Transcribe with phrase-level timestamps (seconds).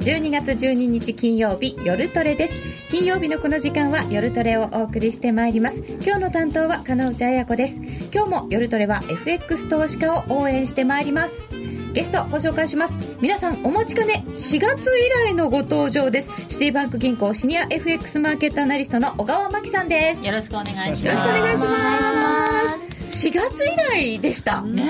[0.00, 2.54] 12月12日金曜日夜トレです。
[2.90, 5.84] 金曜日のこの時間は夜トレをお送りしてまいります。
[6.02, 7.82] 今日の担当は金内彩子です。
[8.10, 11.46] 今日も夜トレは FX 投資家を応援してまいります。
[11.92, 12.98] ゲストご紹介します。
[13.20, 16.30] 皆さんお待ちかね4月以来のご登場です。
[16.48, 20.24] シティバンク銀行シニア FX マーケットアナリストの小川真紀さんです。
[20.24, 21.06] よろしくお願いします。
[21.06, 24.62] よろしくお願いします4月以来でした。
[24.62, 24.86] ね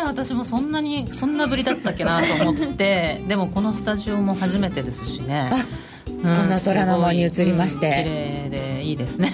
[0.00, 3.22] え私もそんなにそんなぶりだったっけなと思って。
[3.26, 5.50] でもこのスタジオも初めてですしね。
[6.06, 9.32] この虎ノ門に移りまして、綺麗でいいですね。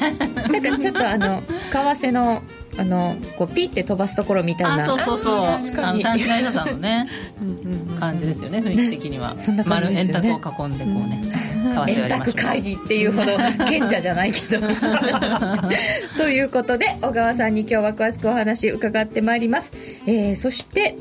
[0.51, 2.43] なんかちょっとあの 為替の
[2.79, 4.87] あのこうピッて飛ばすところみたいな。
[4.87, 5.47] そうそうそう。
[5.47, 6.03] 確かに。
[6.03, 7.09] 男子会社さんのね
[8.01, 10.33] 感じですよね雰囲気的には、そんな感じですよね。
[10.33, 11.23] 丸円卓を囲んでこうね、
[11.89, 14.67] 円卓会議っていうほど賢者じゃないけど。
[16.17, 19.73] ということで小川さんに今日は詳しくお話伺ってまいります、
[20.07, 20.97] えー、そして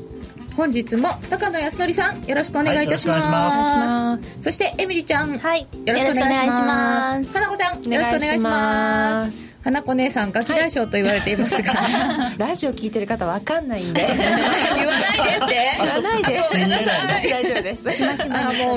[0.56, 3.28] 本日も高野康則さんよろしくお願いいたします。
[3.28, 7.32] はい、そしてエミリちゃん、はい、よろしくお願いします。
[7.32, 14.00] かなこちゃんよろしくお願いします花子姉さんガキ大将と言われていますが、はい、 ラジオ聞いてる方わかんないんで。
[14.74, 15.76] 言わないでって。
[15.78, 16.42] 言わないで。
[16.50, 17.30] ごめんなさい。
[17.30, 17.92] 大丈夫です。
[17.92, 18.74] しましまあも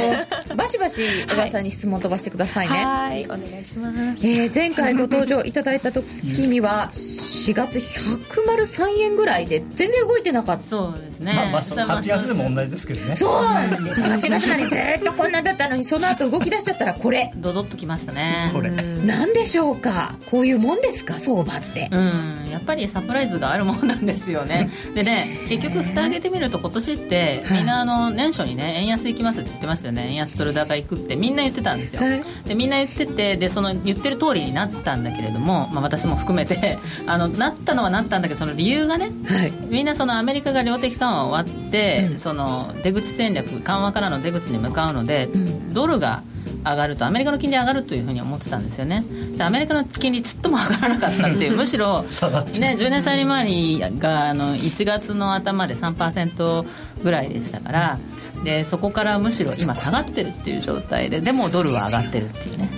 [0.52, 2.86] うバシバシ小川さんに質問飛ばしてくださいね。
[2.86, 3.25] はい。
[3.25, 10.63] お願いします、えー、前回ご登場いただいた時には4月103円ぐらいで全然動いてなかった。
[10.63, 11.33] そうですね。
[11.33, 13.16] まあまあ8月でも同じですけどね。
[13.16, 14.02] そうなんです。
[14.02, 17.31] 8月なりずっとこんなだったのにその後動き出しちゃったらこれ。
[17.36, 18.52] ドドッときましたね。
[18.53, 20.16] これ何でしょうか？
[20.30, 21.89] こういうもんですか相場って。
[21.91, 24.69] うんやっぱりサプライズがあるもんなんですよね。
[24.95, 30.07] でね結局蓋開けてみると今年ってみんなあの年初にね円安行きますって言ってましたよね。
[30.09, 46.23] 円安ドル高行くってみんな言ってたんですよ、はい、でみんな言っててでその言ってる通りになったんだけれども、まあ、私も含めて あのなったのはなったんだけどその理由がね、はい、みんなそのアメリカが量的緩和終わって、うん、その出口戦略緩和からの出口に向かうので、うん、ドルが
[46.65, 49.03] 上がるとアメリカの金利上がるというふうに思ってたんですよね。
[49.39, 56.65] アメリカの金利ちっとも上がらなかったっていう むしろ、ね、10年債利回りがあの1月の頭で3%
[57.03, 57.99] ぐらいでしたから
[58.43, 62.69] でそこからむしろ今下がってるっていう状態ででもドルは上がってるっていうね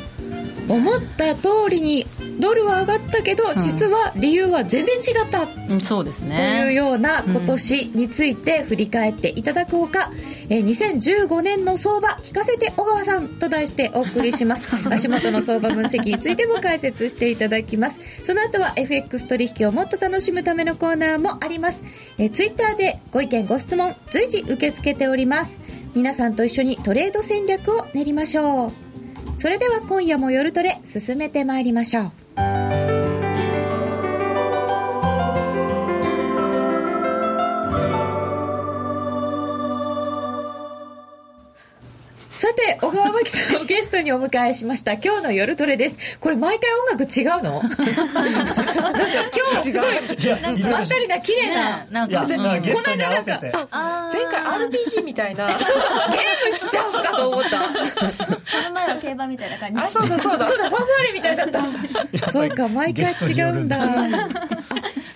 [0.69, 2.05] 思った通りに
[2.39, 6.61] ドルは上がったけど、実は理由は全然違った、うん、そうですね。
[6.63, 14.67] というような今年について振り返っていただくほか、うん、えー、2015年の相場聞かせて小川さんと題してお送りします。
[14.91, 17.99] 足元の相場分析についても解説していただきます。
[18.25, 21.84] その後は FX 取引をもっと楽しむためのコーナーもあります、
[22.17, 25.59] えー、ツイッターでご意見ご質問随時受け付けております。
[25.95, 28.86] 皆さんと一緒にトレード戦略を練りましょう
[29.37, 32.86] それでは今夜も夜トレ進めてまいりましょう。
[42.57, 44.94] て小川真紀さんをゲストにお迎えしました。
[44.94, 46.19] 今日の夜トレです。
[46.19, 47.62] これ毎回音楽違うの？
[47.62, 47.78] なんか
[49.31, 49.91] 今日すごい
[50.72, 55.47] まったりな綺麗な、ね、なんか、この間なんかそう前回 RPG みたいな。
[55.59, 55.78] そう
[56.12, 57.50] ゲームしちゃうかと思った。
[57.50, 59.79] その前は競馬みたいな感じ。
[59.79, 60.47] あそうだそうだ。
[60.47, 60.69] そうだ。
[60.69, 62.31] ファンファーレみたいだった。
[62.31, 63.78] そうか毎回違うんだ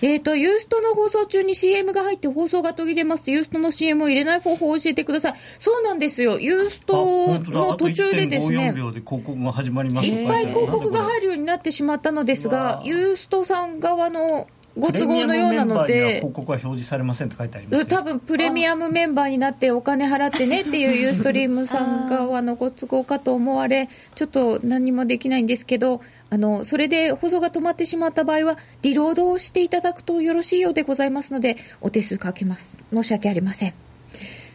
[0.02, 3.30] えっ、ー、と、ユーストの放送中に CM が入って放送が途切れます。
[3.30, 5.34] ユーストの CM を入れない方法を教えてください。
[5.60, 6.40] そうなんですよ。
[6.40, 8.74] ユーストの途中でですね。
[8.76, 26.00] 秒で広告が始まりますいっぱい広告が入るようになってしまったのですが、ユーストさん側のご都合のようなので広告は表示されませんって書いてあります多分プレミアムメンバーになってお金払ってねっていうユーストリームさん側のご都合かと思われちょっと何もできないんですけど
[26.30, 32.76] あのそれで放送が止まってしまった場合はリロードをしていただくとよろしいようでございますのでお手数かけます。
[32.92, 33.74] 申し訳ありません。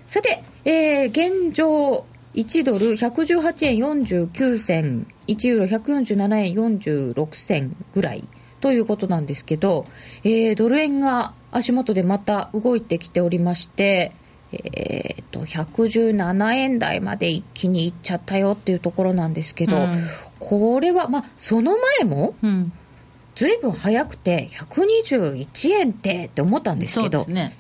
[0.07, 8.27] さて、えー、現状1ドル118円49銭1ユーロ147円46銭ぐらい
[8.59, 9.85] ということなんですけど、
[10.23, 14.11] えー、ドル円が足元でまた動いてきておりまして、
[14.51, 19.91] えー、と117円台まで一気にいっちゃったよっていうところなんですけど、うん、
[20.39, 22.35] これは、まあ、その前も、
[23.35, 27.25] ずいぶん早くて121円ってって思ったんですけど。
[27.25, 27.53] ね、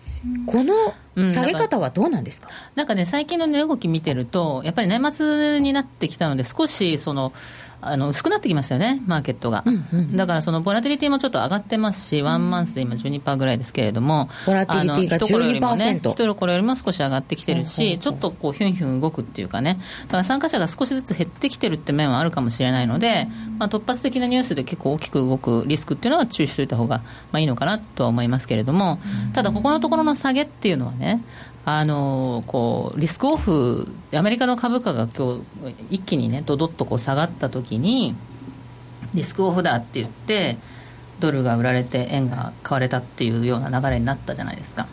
[0.45, 0.73] この
[1.31, 7.33] 下げ方はどうなんですか、うん、なんかね、最近の値動き見てると、やっぱり年末になってきたので、少しその
[7.79, 9.63] あの薄くなってきましたよね、マーケットが。
[9.65, 16.09] うんうん、だからそのボラティリティもちょっと上がってますし、ワンマンスで今12%ぐらいですけれども、ボラティリティが12%。
[16.09, 23.27] 一頃これよりも少し上がってきてるし、ちょっとこうヒュンヒュン動くっていうかね、だから参加者が少しずつ減ってきてるって面はあるかもしれないので、
[23.59, 26.97] まあ、突発的なニュースで結構大きく動くリスクっていうのは注意しておいた方が
[27.31, 28.99] まあいいのかなとは思いますけれども、
[29.33, 31.21] ただここのところの下げっていうのはね、
[31.69, 38.15] あのこうリスクオフアメリカの株価が今日一気にねどどっとこう下がった時に
[39.13, 40.55] リスクオフだって言って
[41.19, 44.87] ドルが売られて円が買われたっていうような流れになったじゃないですか。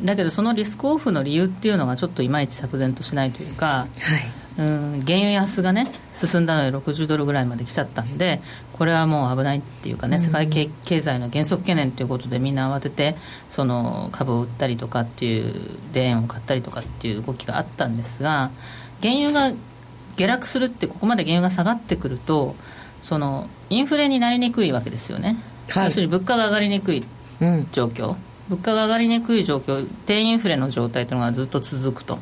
[0.00, 4.41] だけどそのリスクオフの理由っていうのがちょっといまいち釈然としないというか、はい。
[4.58, 13.16] うん原油安がね進んだので60ドルぐらいまで来ちゃったんでこれはもう危ないっていうかね、世界経経済の減速懸念ということでみんな慌てて
[13.48, 15.54] その株を売ったりとかっていう
[15.92, 18.50] で円を買ったりとかっていう動きがあったんですが
[19.00, 19.54] 原油が
[20.16, 22.54] 下落するってここまで原油が下がってくると
[23.02, 25.36] そのインフレになりにくいわけですよね、
[25.70, 25.84] はい。
[25.86, 27.04] 要するに物価が上がりにくい
[27.40, 27.68] うん。
[27.72, 28.14] 状況。
[28.48, 32.18] 物価が上がりにくい状況低インフレの状態というのがずっと続くと、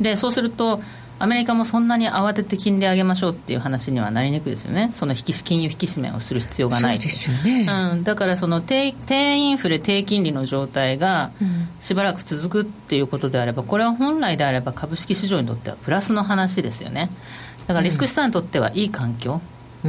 [0.00, 0.80] でそうすると
[1.18, 4.90] アメリカもそんなに慌てて金利上げましょうっていう話にはなりにくいですよね。
[4.92, 7.66] その引き金融引き締めをする必要がないそうですよね。
[7.92, 11.30] うん、だからその低低インフレ低金利の状態が
[11.80, 17.10] しばらく続くっていうことであればこれは本来であれば株式市場にとってはプラスの話ですよね。
[17.66, 19.40] だからリスク資産にとってはいい環境、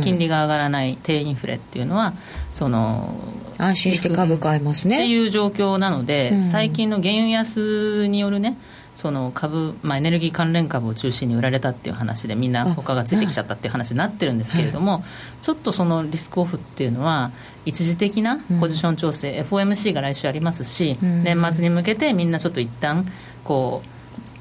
[0.02, 2.14] 金利が上がらない低インフレっていうのは
[2.52, 3.16] その
[3.58, 6.42] 安心して株買えますってねいう状況なので、うん。
[6.42, 8.58] 最近の原油安によるね
[8.98, 15.04] その株、まあ、エネルギー関連株を中心に売られたっていう話でみんなあ他がついてきちゃったっていう話になってるんですけれども、
[15.44, 17.32] ちょっとそのリスクオフっていうのは
[17.64, 21.24] 一時的なポジション調整、FOMC が来週ありますし、うん。
[21.24, 23.08] 年末に向けてみんなちょっと一旦
[23.44, 23.88] こう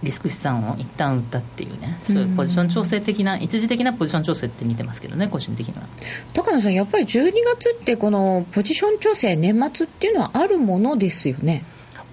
[0.06, 5.82] リスク資産を一旦売ったっていうねそういうポジション調整的な一時的なポジション調整って見てますけどね個人的には。
[6.32, 11.62] 高野さんやっぱり12月ってこのポジション調整年末っていうのはあるものですよね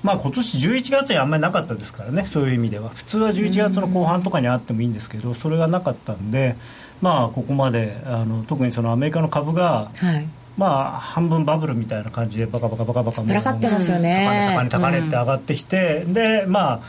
[0.04, 2.90] まあ今年11月にあんまりなかったですからねそういう意味では。
[2.90, 6.56] 普通は11月の後半とかにあってもいいんですけどそれがなかったんで
[7.02, 10.28] まあここまであの特にそのアメリカの株がはい。
[10.56, 16.80] まあ半分バブルみたいな感じでバカバカバカバカ高値高値高値って上がってきて、でまあ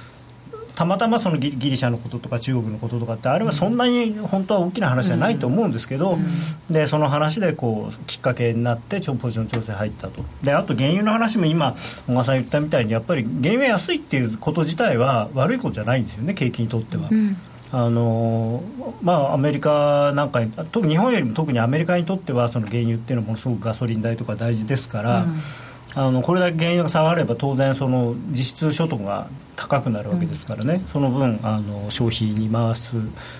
[0.75, 6.19] たまたまそのギリシャのこととか中国のこととかってあれはそんなに本当は大きな話じゃないと思うんですけど、
[6.69, 10.25] でその話でこうきっかけになってポジション調整入ったと。
[10.43, 11.75] であと原油の話も今
[12.06, 17.09] 小川さん言ったみたいにやっぱり原油安いっていうこと自体は悪いことじゃないんですよね景気にとっては。
[17.73, 18.62] あの
[19.03, 25.27] まあ、アメリカなんかに特に日本よりも特にアメリカにとってはその原油っていうのはものすごくガソリン代とか大事ですから、
[25.97, 32.97] あのこれだけ原油が下がれば当然その実質所得が高くなるわけですからね、その分あの消費に回す、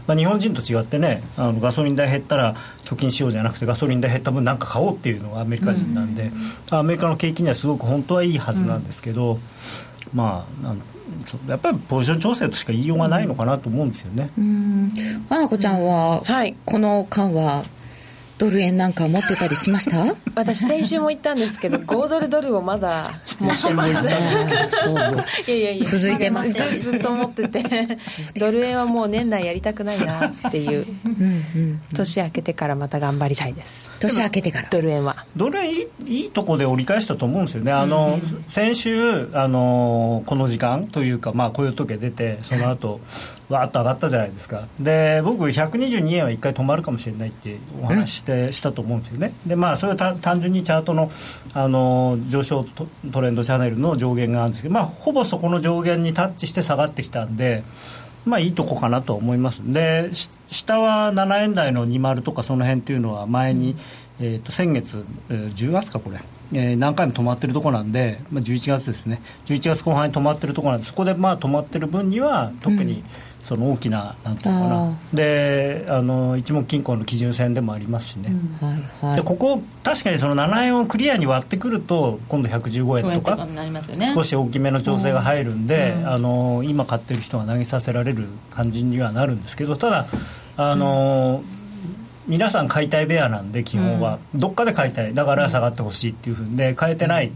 [0.07, 6.31] まあ、日本人と違ってねあのガソリン代減ったら貯金しようじゃなくてガソリン代減った分なんか買おうっていうのがアメリカ人なんで、
[6.71, 9.39] アメリカの景気にはすごく本当はいいはずなんですけど、
[10.13, 10.81] まあなん
[11.27, 14.31] そうやっぱりポジション調整としか言いようがないのかなと思うんですよね。
[14.39, 14.93] うん。
[15.29, 16.57] 花子ちゃんは、はい。
[16.65, 17.65] この間は
[18.39, 20.05] ドル円なんか持ってたりしました？
[20.35, 23.93] 私先週も言ったんですけど 5ドルドルをまだ持ってます。
[25.51, 26.53] いやいやいや続いてます。
[26.53, 27.63] ずずっと持ってて。
[28.39, 30.87] ドル円はもう年内やりたくないなっていう。
[31.05, 33.91] うんうん年明けてからまた頑張りたいです。
[34.01, 34.69] 年明けてから。
[34.71, 35.25] ドル円は。
[35.37, 43.01] ドル円いいいいとこで折り返したと思うんですよね、あの先週あの、この時間というか、まあ、雇用統計出て、その後
[43.49, 51.11] わーっと上がったじゃないですか、で僕、122円は1回止まるかもしれないってお話しして、したと思うんですよね、でまあ、それは単純にチャートの
[51.53, 52.65] あの上昇
[53.13, 57.63] トレンドチャンネルの上限があるんですけど、まあ、ほぼそこの上限にタッチして下がってきたんで。
[58.25, 59.61] まあいいとこかなと思います。
[59.71, 63.77] で下は7円台の20とかその辺っていうのは前に、
[64.19, 66.21] えー、と先月、えー10月かこれ、
[66.55, 69.21] え何回も止まってるとこなんで、まあ、11月ですね。
[69.45, 73.05] 11月後半に止まってるとこなんでそこでまあ止まってる分には特に
[73.45, 78.73] その大きな、なんていうのかあなであの一目均衡の基準線でもありますしね、は
[79.03, 79.17] いはい。
[79.17, 84.13] でここ確かにその7円をクリアに割ってくると今度115円とかね。
[84.15, 90.07] 少し大きめの調整が入るんで、あの今買ってる人が投げさせられる感じにはなるんですけどただ
[90.57, 91.43] あの、
[92.27, 95.13] 皆さん買いたいベアなんで基本は、どっかで買いたい。
[95.13, 97.31] だから下がってほしいっていうふうで買えてない、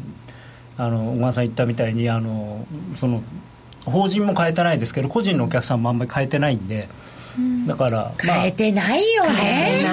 [0.78, 3.22] あの小川さん言ったみたいにあのその
[3.84, 6.88] 法人も買えてないですけど個人のお客さんもあんまり買えてないんで、
[7.66, 9.84] だから、まあ変えてないよね。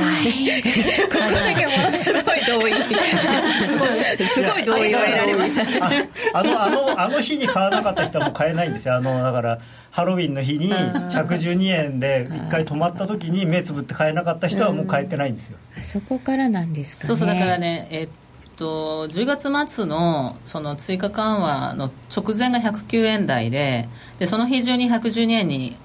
[1.12, 2.72] ここだけものすごい同意。
[2.74, 5.86] すごいすごい同意を得られました。
[5.86, 5.92] あ
[6.34, 8.96] あのあのあの日に買わなかった人はもう買えないんですよ。
[8.96, 9.60] あのだから
[9.92, 17.08] ハロウィンの日に112円で1回止まった時に目つぶって買えなかった人はもう買えてないんですよ、あそこからなんですかね。
[17.08, 18.10] そうそうだからねえっ
[18.58, 23.88] と10月末のその追加緩和の直前が109円台で
[24.20, 25.78] でその日中に112円に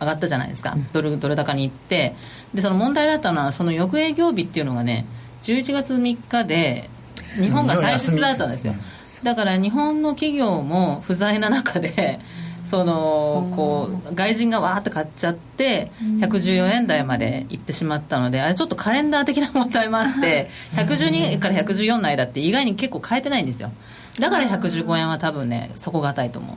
[0.00, 2.14] 上がったじゃないですか、ドルドル高に行って。
[2.54, 5.06] でその問題だったのはその翌営業日っていうのがね
[5.44, 6.90] 11月3日で
[7.36, 8.74] 日本が祭日だったんですよ。
[9.22, 12.18] だから日本の企業も不在な中で
[12.64, 23.70] そのこう外人がわーって買っちゃって114円台まで行ってしまったのであれちょっとカレンダー的な問題もあって112円から114の間って意外に結構変えてないんですよ。
[24.20, 26.56] だから115円は多分ね底堅いと思う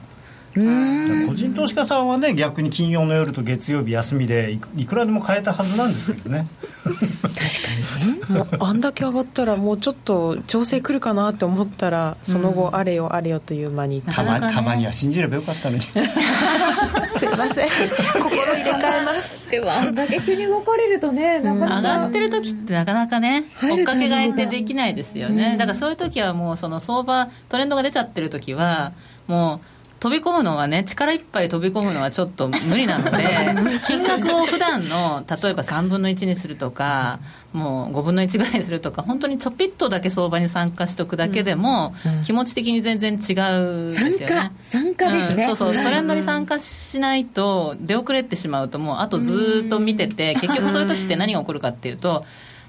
[0.55, 6.47] 個人投資家さんはね逆に金曜の夜と月曜日休みでいくらでも買えたはずなんですけどね。
[6.83, 8.47] 確かにね。
[8.59, 15.81] あんだけ上がったらもうちょっと調整来るかなと思ったらその後あれよあれよという間に、たまたまには信じればよかったのに。
[15.83, 17.69] すいません。
[18.13, 19.35] 心入れ替えます。
[19.51, 21.77] でもあんだけ急に動かれるとねなかなか。
[21.77, 28.93] 上がってる時ってなかなかね追っかけ買いってできないですよね、だからそういう時はもうその相場トレンドが出ちゃってる時は
[29.27, 29.74] もう
[30.05, 33.23] 飛び込むのはね力いっぱい飛び込むのはちょっと無理なので
[33.87, 37.17] 金額を普段の例えば3分の1にするとか
[37.53, 41.95] もう5分の1ぐらいにするとか本当にちょぴっとだけ相場に参加しておくだけでも、
[42.25, 44.51] 気持ち的に全然違うですよね。
[44.61, 45.83] 参加ですね、うん、そうそう。
[45.83, 52.25] トレンドに参加しないと出遅れてしまうともうあとずっと見てて結局そういう時って何が起こるかっていうと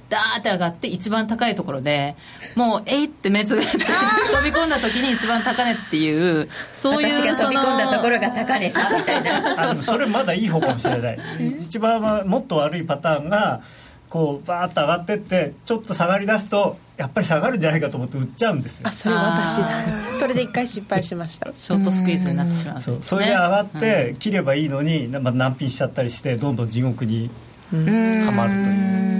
[0.08, 2.14] ダーって上がって一番高いところで
[2.54, 3.78] もうえいって目つぶって飛
[4.44, 9.74] び込んだ時に一番高値っていうそういう私が飛び込んだところが高値さみたいな。
[9.74, 11.18] それまだいい方かもしれない。
[11.58, 13.62] 一番はもっと悪いパターンが
[14.08, 18.88] こうバーッと上がってってちょっと下がりだすとやっぱり下がるんじゃないかと思って売っちゃうんですよ。
[18.88, 19.68] あそれ私だ。
[20.18, 21.52] それで一回失敗しました。
[21.52, 27.30] ショートスクイーズになってしまう、ね、そうそれで上がって切ればいいのに、まあ、難品しちゃったりしてどんどん地獄に
[27.72, 27.78] は
[28.30, 29.15] まるという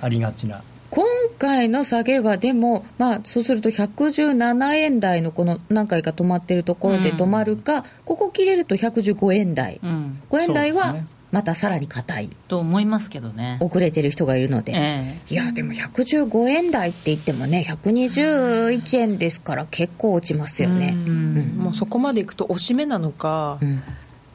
[0.00, 0.62] ありがちな。
[0.90, 1.04] 今
[1.38, 10.96] 回の下げはでも、まあ、そうすると117円台のこの何回か止まってるところで止まるか、うん、ここ切れると115円台、うん、5円台は
[11.32, 12.30] またさらに硬い。
[12.48, 13.58] と思いますけどね。
[13.60, 23.58] 遅れてる人がいるので、えー、いやでも115円台って言ってもね121円ですから結構落ちますよね、うん、もうそこまでいくと押し目なのか、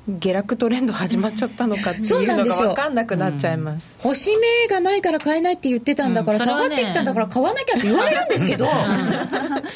[0.07, 8.65] 下落トレンド始まっちゃったのかっていうのが分かんなくなっちゃいます、うん、星目がないから買えないって言ってたんだから、うん、下がってきたんだから買わなきゃって言われるんですけど、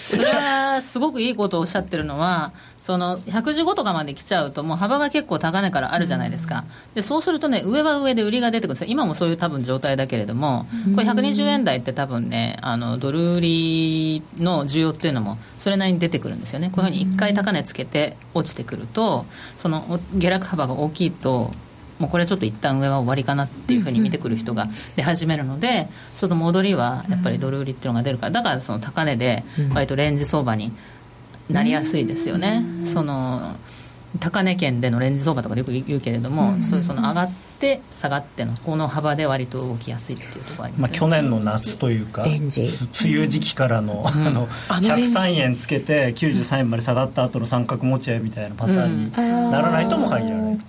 [0.09, 2.53] それはすごくいいことをおっしゃってるのは
[2.85, 8.75] その115とかまで来ちゃうともう幅が結構高値からあるじゃないですか、でそうするとね上は上で売りが出てくる。
[8.75, 16.69] んです今もそういう多分状態だけれどもこれ120円台って多分ねあのドル売りの需要っていうのもそれなりに出てくるんですよね。
[16.69, 19.25] こういうふうに1回高値つけて落ちてくると
[19.57, 21.51] その下落幅が大きいと
[21.97, 25.87] もうこれちょっと一旦上は終わりかなっていうふうに見てくる人が出始めるので、
[26.17, 30.71] その戻りはやっぱりドル売りっていうのが出るからだからその高値で割とレンジ相場に
[31.49, 32.63] なりやすいですよね。
[32.91, 33.55] その
[34.19, 50.59] 高値圏でのレンジ相場とかでよく言うけれども、そういうその上がって下がってのこの幅で割と動きやすいっていうところあります、ね、まあ、去年の夏というか梅雨時期からの,、あの103円つけて93円まで下がった後の三角持ち合いみたいなパターンにならないとも限らない。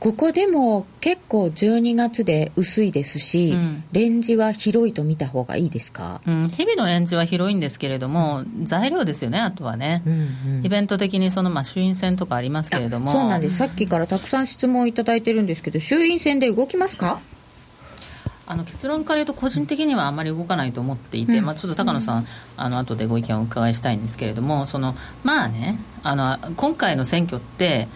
[0.00, 10.12] ここでも結構12月で薄いですし、うん、レンジは広いと見た方がいいですか、うん、日々のレンジは広いんですけれども材料ですよねあとはね、うん
[10.58, 13.12] うん、イベント的にその、まあ、衆院選とかありますけれども。
[13.12, 13.56] そうなんです。
[13.56, 17.20] さっきからたくさん質問をいただいてるんですけど衆院選で動きますか？
[18.46, 22.26] あの結論から言うと個人的にはあまり動かないと思っていて、うん、まあ、ちょっと高野さん、
[22.58, 27.88] あの後でご意見をお伺いしたいんですけれどもそのまあねあの今回の選挙って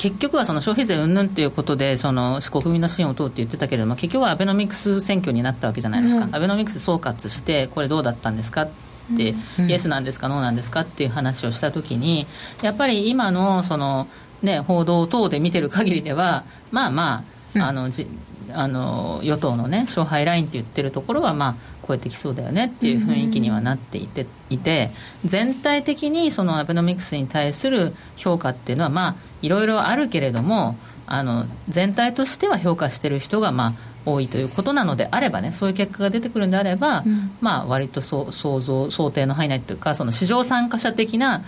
[0.00, 8.62] 結局はその消費税云々っていうことでその国民の信を問うって言ってたけれども結局はアベノミクス選挙になったわけじゃないですか、うん、アベノミクス総括してこれどうだったんですか？
[8.62, 8.70] っ
[9.14, 10.28] て、うん、イエスなんですか？
[10.28, 10.80] ノーなんですか？
[10.80, 12.26] っていう話をしたときに
[12.62, 14.08] やっぱり今のその、
[14.40, 17.24] ね、報道等で見てる限りではまあま
[17.58, 18.08] ああのじ
[18.54, 24.90] あの与党の、ね、勝敗ラインって言ってるところは、まあ、超えてきそうだよねっていう雰囲気にはなっていていて
[25.24, 30.76] 全体的にそのアベノミクスに対する評価っていうのは、まあ、いろいろあるけれども
[31.08, 33.72] あの全体としては評価してる人が、まあ、
[34.06, 41.42] 多いということなのであればねそういう結果が出てくるんであれば、うん、まあ割とそ想像想定の範囲内というかその市場参加者的な、うん、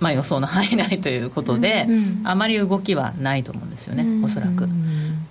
[0.00, 4.66] まあ、予想の範囲内ということで、うん、あまり動きはないと思うんですよね、おそらく。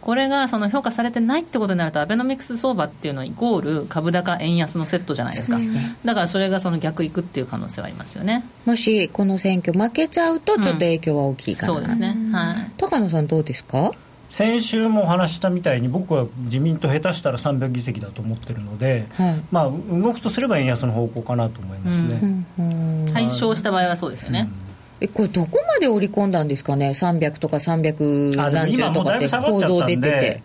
[0.08, 8.46] これがその評価されてないってことになるとアベノミクス相場っていうのはイコール株高円安のセットじゃないですか、ね、だからそれがその逆いくっていう可能性はありますよね。
[8.64, 13.92] もしこの選挙負けちゃうとちょっと影響は大きいかな、うん、そうですね、はい、高野さんどうですか？
[14.30, 24.67] 先週もお話したみたいに僕は自民党下手したら300議席だと思ってるので、はい、まあ、動くとすれば円安の方向かなと思いますね、うん、対象した場合はそうですよね、うん
[25.00, 30.44] えこれどこまで織り込んだんですかね？300とか300何十とかって報道出てて。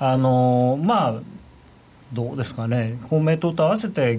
[0.00, 1.20] あのまあ
[2.12, 4.18] どうですかね、公明党と合わせて、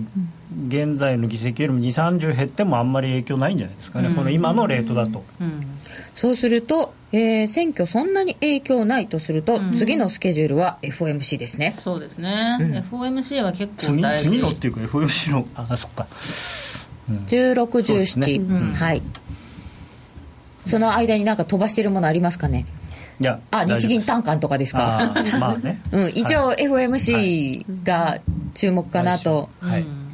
[0.68, 5.24] 現在の議席よりも2、30減ってもあんまり影響ないんじゃないですかね、うん、この今のレートだと。
[5.42, 5.66] うん、
[6.14, 11.74] そうすると、えー、選挙、そんなに影響ないとすると、うん、次のスケジュールは FOMC ですね。
[11.76, 14.30] そうですね、うん、FOMC は結構大事。
[14.30, 16.06] 次のっていうか、FOMC の、あ、そっか。
[17.10, 19.02] うん、16、17、ね、はい。
[20.70, 22.66] その間になんか飛ばしてるものありますかね？
[23.20, 25.82] いやあ日銀短観とかですか、まあね。
[25.92, 28.20] うん、一応 FOMC が
[28.54, 29.50] 注目かなと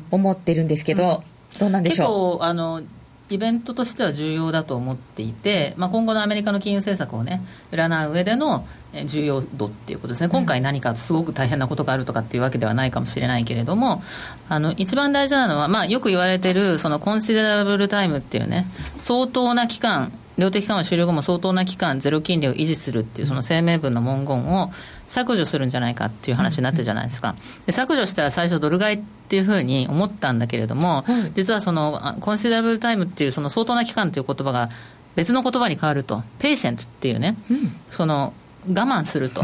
[0.10, 1.24] 思ってるんですけど、
[1.60, 2.08] どうなんでしょう？
[2.08, 2.82] 結構あの
[3.30, 8.68] イベントとしては重要だと思っていて、まあ、今後のアメリカの金融政策をね占う上での
[9.08, 10.30] 重要度っていうことですね。
[10.30, 14.04] 今回何かすごく大変なことがあるとかっていうわけではないかもしれないけれども
[14.48, 18.68] あの一番大事なのは、まあ、よく言われてるそのコンシデラブルタイムっていうね
[19.00, 24.72] 相当な期間量的緩和終了後も相当な期間ゼロ金利を維持するっていうその声明文の文言を
[25.08, 27.36] 削除するんじゃないかっていう話になってるじゃないですか。
[27.66, 34.70] で削除したら最初ドル買いっていうふうに思ったんだけれども、実はそのコンシダラブルタイムっていうその相当な期間という言葉が
[35.16, 37.38] 別の言葉に変わると、 patient っていうね、
[37.90, 38.34] その
[38.68, 39.44] 我慢すると。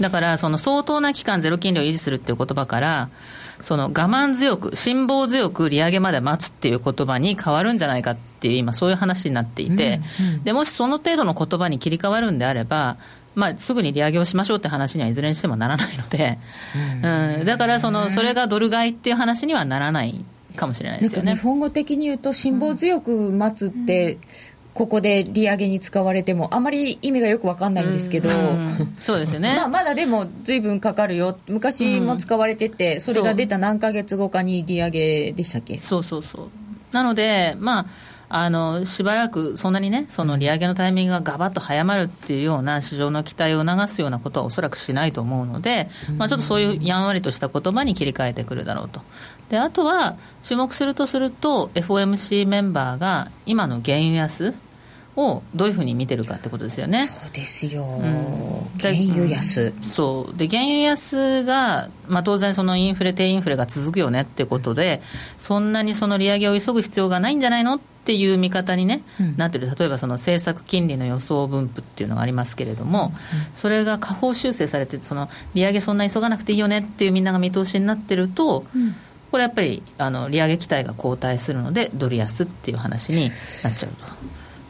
[0.00, 3.10] だからその相当な期間ゼロ金利を維持するっていう言葉から、
[3.64, 12.98] その我慢強く、辛抱強く利上げまで待つっていう言葉に変わるんじゃないかっていう、今、そういう話になっていて、うんうん、でもしその程度の言葉に切り替わるんであれば、
[13.34, 16.38] まあ、すぐに利上げをしましょうって話にはいずれにしてもならないので、
[17.02, 20.22] うん、だからその、それがドル買いっていう話にはならない
[20.56, 21.34] かもしれないですよね。
[21.34, 24.18] 日本語的に言うと、辛抱強く待つって、
[24.74, 28.28] ここで利上げに使われても、あまり意味がよく分かんないんですけど、
[29.00, 35.78] そうですよね、まあ、まだでも、ずいぶんかかるよ、昔も使われてて、それが出た何ヶ月後かに利上げでしたっけ？
[35.78, 36.50] そうそうそう。
[36.90, 37.86] なので、まあ、
[38.28, 45.88] あのしばらくそんなにね、その利上げのタイミングががばっと早まるっていうような市場の期待を促すようなことはおそらくしないと思うので、
[46.18, 49.02] まあ、ちょっとそういうやんわりとした言葉に切り替えてくるだろうと。
[49.48, 54.54] であとは注目するとすると FOMC メンバーが今の原油安
[55.16, 57.06] をどういうふうに見てるかってことですよね。
[57.06, 60.36] そうですよ、うん、原油安、うん、そう。
[60.36, 65.02] で原油安が、まあ、当然、そのインフレ、低インフレが続くよねってことで、
[65.38, 73.12] そんなにその利上げを急ぐ必要がないんじゃないのっていう見方にね、うん、なってる、例えばその政策金利の予想分布っていうのがありますけれども、
[73.54, 78.64] それが下方修正されて、その利上げそんな急がなくていいよねっていうみんなが見通しになってると、
[79.34, 83.32] これやっぱりあの利上げ期待が後退するので、ドル安っていう話に
[83.64, 83.90] なっちゃう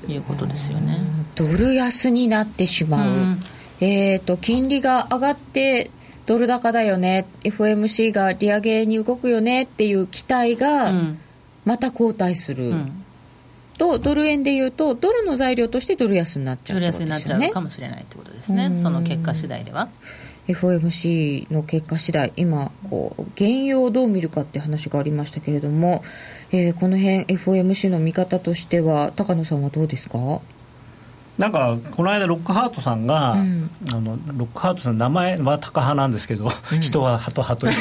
[0.07, 0.11] と。
[0.11, 1.01] いうことですよね。
[1.35, 3.41] ドル安になってしまう、うん、
[3.83, 5.91] えーと、金利が上がって
[6.25, 7.27] ドル高だよね。
[7.43, 10.95] FOMC が利上げに動くよねっていう期待が
[11.67, 13.05] また後退する、うん、
[13.77, 18.79] とドル円でいうとドルの材料としてドル安になっちゃう、ね、ドル安になっちゃうかもしれないってことですね。
[18.81, 19.91] その結果次第では。
[20.49, 26.03] FOMC の結果次第今こう原油をどう見るかって話がありましたけれども、
[26.53, 30.41] えー、この辺 FOMC の見方としては高野さんはどうですか？
[31.39, 37.67] なんかこの間ロックハートさんが、うん、あのロックハートさん名前は高派なんですけど、うん、人はハトハト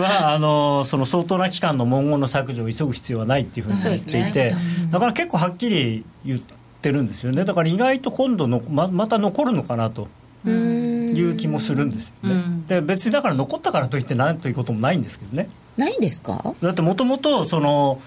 [0.00, 4.56] はあのその相当な期間の文言の削除を急ぐ必要はないっていうふうに言っていて、ね、
[4.92, 6.54] だから結構はっきり言って
[6.84, 7.46] ってるんですよね。
[7.46, 10.08] だから意外と今度のままた残るのかなと
[10.46, 10.50] い
[11.30, 12.44] う気もするんですよね。
[12.68, 15.48] で別にだから残ったからといって何ということもないんですけどね。
[15.78, 16.54] ないんですか？
[16.60, 18.02] だってもともとその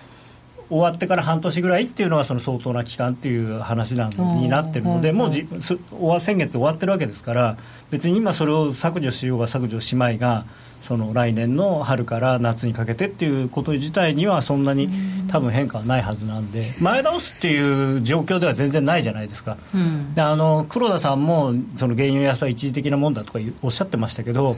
[0.70, 7.58] 終わってから半年ぐらいっていうのはその相当な期間っていう話なになってるので、もうじ先月終わってるわけですから
[7.90, 10.46] 別に今それを削除しようが削除しまいが
[10.82, 14.90] その来年の春から夏にかけてっていうこと自体にはそんなに
[15.30, 24.56] 多分変化はないはずなんで前倒すっていう状況では全然ないじゃないですか、うん、であの黒田さんもその原油安は一時的なもんだとかおっしゃってましたけど、うん、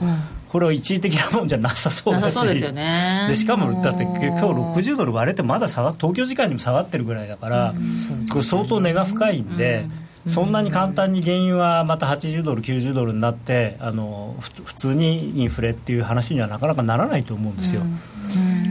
[0.48, 7.74] これは一時的なもんじゃなさそうだしでしかもだって今日60ドル割れてまだ下が東京時間にも下がってるぐらいだから、
[8.30, 9.84] これ相当値が深いんで。
[10.30, 17.82] そんなに簡単に原油はまた80ドル、90ドルになってあの普通にインフレっていう話にはなかなかならないと思うんですよ。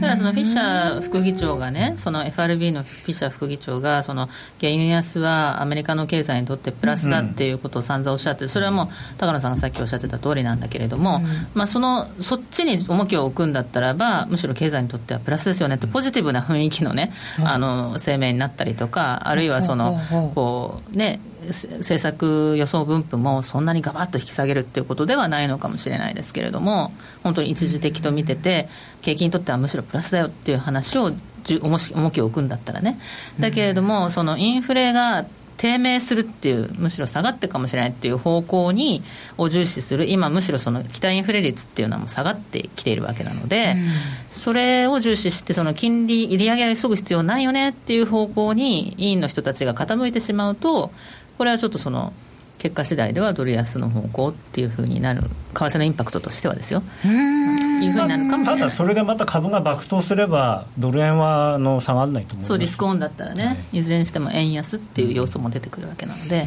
[0.00, 4.28] からそのフィッシャー副議長がね、その FRB のフィッシャー副議長が、その
[4.60, 11.20] 原油安はアメリカの経済にとってプラスだっていうことを散々おっしゃって、それはもう高野さんがさっきおっしゃってた通りなんだけれども、
[11.54, 17.12] まあ、そのそっちに重きを置くんだったらば、むしろ経済にとってはプラスですよねって、ポジティブな雰囲気のね、
[17.44, 19.98] あの声明になったりとか、あるいはその、
[20.34, 26.90] こうね、政策予想分布もそんなにがばっと引き下げるっていうことではないのかもしれないですけれども、
[27.22, 28.68] 本当に一時的と見てて、
[29.02, 31.12] 景気にとってはむしろプラスだよっていう話を
[31.62, 32.98] 重きを置くんだったらね、
[33.38, 35.26] だけれども、そのインフレが
[35.60, 39.02] 低迷するっていうむしろ下がってかもしれないっていう方向に
[39.36, 43.80] を重視する今むしろその期待インフレ率っていうのはもう下がってきているわけなので、うん、
[44.30, 50.92] それを重視してその金利利上げを急ぐ必要ないよねっていう方向に委員の人たちが傾いてしまうと
[51.40, 52.12] これはちょっとその
[52.58, 56.82] 結果次第ではドル安の方向っていうふうになる為替のインパクトとしてはですよ。
[57.02, 58.58] いうふうになるかもしれない。
[58.58, 62.48] ただそれでまた株が爆投すればドル円はの下がらないと思います。
[62.48, 66.44] そうリスクオンだったらね、はい、いずれにしても円安っていう要素も出てくるわけなので。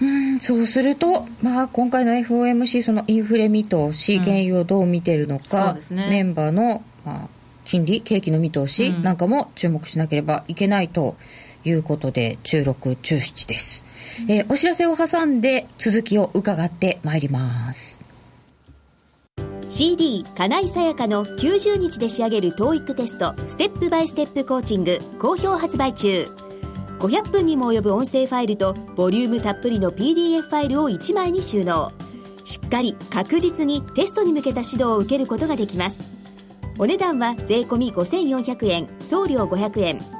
[0.00, 0.40] うん。
[0.40, 7.28] そうすると、まあ、今回の FOMC そのインフレ見通し、原油をどう見てるのか、うんね、メンバーの、まあ、
[7.66, 11.16] 金利景気の見通しなんかも注目しなければいけないと
[11.64, 13.89] いうことで、中6、中7です。
[14.28, 18.00] えー、お知らせを挟んで続きを伺ってまいります。
[19.68, 26.26] CD 金井さやかの90日で仕上げる TOEIC テストステップバイステップコーチング好評発売中。
[26.98, 31.92] 500分にも及ぶ音声ファイルとボリュームたっぷりの PDF ファイルを1枚に収納。
[32.44, 36.02] しっかり確実にテストに向けた指導を受けることができます。
[36.78, 40.19] お値段は税込5400円送料500円。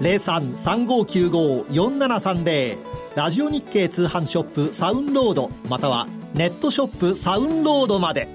[0.00, 2.76] 0335954730
[3.14, 8.28] ラジオ日経通販ショップサウンロードまたはネットショップサウンロードまで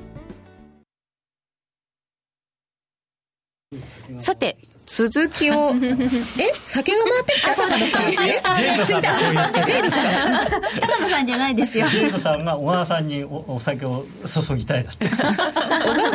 [4.17, 5.73] さて続きを、え？
[6.65, 7.55] 酒が回ってきた？
[7.55, 8.41] 高野さんですね。
[8.57, 10.03] ジェイドさんがそう言ってジェイドさん
[10.81, 11.87] 高野さんじゃないですよ。
[11.87, 15.07] ジェイドさんが小川さんにおお酒を注ぎたいだって。
[15.07, 15.33] 小川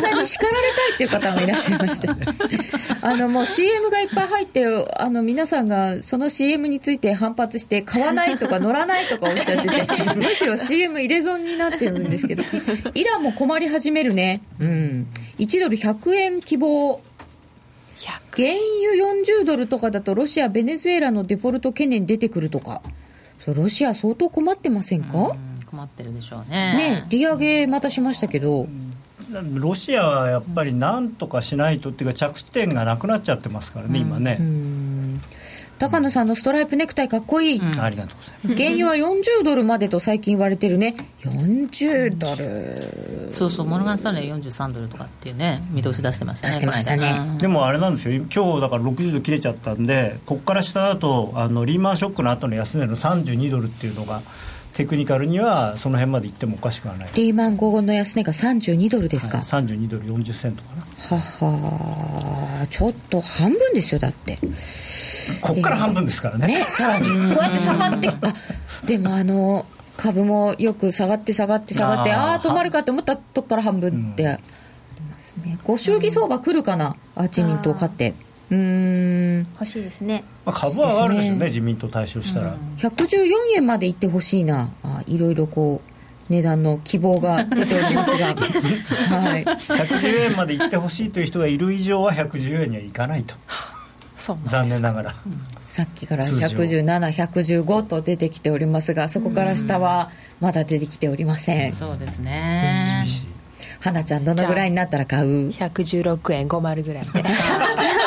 [0.03, 2.15] さんに叱られたいっていう方もいらっしゃいました。
[3.07, 4.65] あの、もう CM がいっぱい入って、
[4.99, 12.43] あの、皆さんがその CM について反発して、買わないとか乗らないとかおっしゃってて、 むしろ CM 入れ損になってるんですけど、
[12.95, 14.41] イランも困り始めるね。
[14.59, 15.07] うん。
[15.39, 17.01] 1ドル100円希望。
[18.37, 18.51] 原
[18.85, 22.83] 油40ドルとかだとロシア、ベネズエラのデフォルト懸念出てくるとか
[23.47, 25.35] ロシア相当困ってませんか？
[25.71, 28.67] 困ってるでしょうねね利上げまたしましたけど
[29.55, 34.39] ロシアはやっぱりなんとかしないとっていうか着地点がなくなっちゃってますからね、今ね。
[35.79, 40.97] 高野さんのストライプネクタイかっこいい、うん、ありがとうございます原油は40ドルまでと最近言われてるね。
[41.21, 43.31] 40ドル。
[43.33, 47.37] そうそうモルガン・スタンレー43ドルとかっていうね見通し出してましたね出してましたね。
[47.39, 48.25] でもあれなんですよ。
[48.35, 54.23] 今日だから60ドル切れちゃったんでここから下だとあのリーマンショックの後の安値の32ドルっていうのが
[54.77, 57.11] テクニカルにはその辺まで行ってもおかしくはない。
[57.15, 60.83] リーマン午後の安値が32ドルですか、はい、32ドル40セントかな。
[60.83, 64.37] ははちょっと半分ですよだって。
[65.41, 66.47] こっから半分ですからね。
[66.49, 67.09] ねさらに。
[67.35, 68.35] こうやって下がってきた。
[68.85, 69.65] でもあの
[69.97, 74.29] 株もよく下がって下がって下がってああ止まるかと思ったとこから半分って。
[74.29, 74.43] あり
[75.11, 78.13] ますね、ご祝儀相場来るかな、あ自民党勝って。
[78.51, 79.47] うん。
[79.55, 81.47] 欲しいですね、まあ、株は上がるんですよね、ね。
[81.47, 84.71] 自民党対象したら、うん、114円までいってほしいな。
[84.85, 93.35] あいろいろこう値段の希望が出ておりますが、 はい、110円までいってほしいという人がいる以上は110円にはいかないと。
[94.45, 103.05] 残念ながら、うん、さっきから117、115と出てきておりますがそこから下はまだ出てきておりません、そうですね、
[103.79, 107.05] 花ちゃんどのぐらいになったら買う？116円50ぐらい。
[107.05, 107.11] で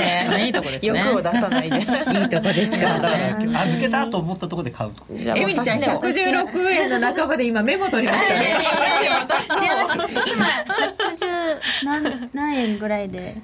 [0.00, 0.46] したね。
[0.46, 0.98] いいとこですね。
[0.98, 1.76] 欲を出さないで。
[1.78, 2.78] いいとこですか。
[2.78, 5.04] 抜けたと思ったところで買うと。
[5.10, 8.56] えみちゃん、116円の半ばで今メモ取りましたね。
[10.34, 13.36] 今、110何円ぐらいで、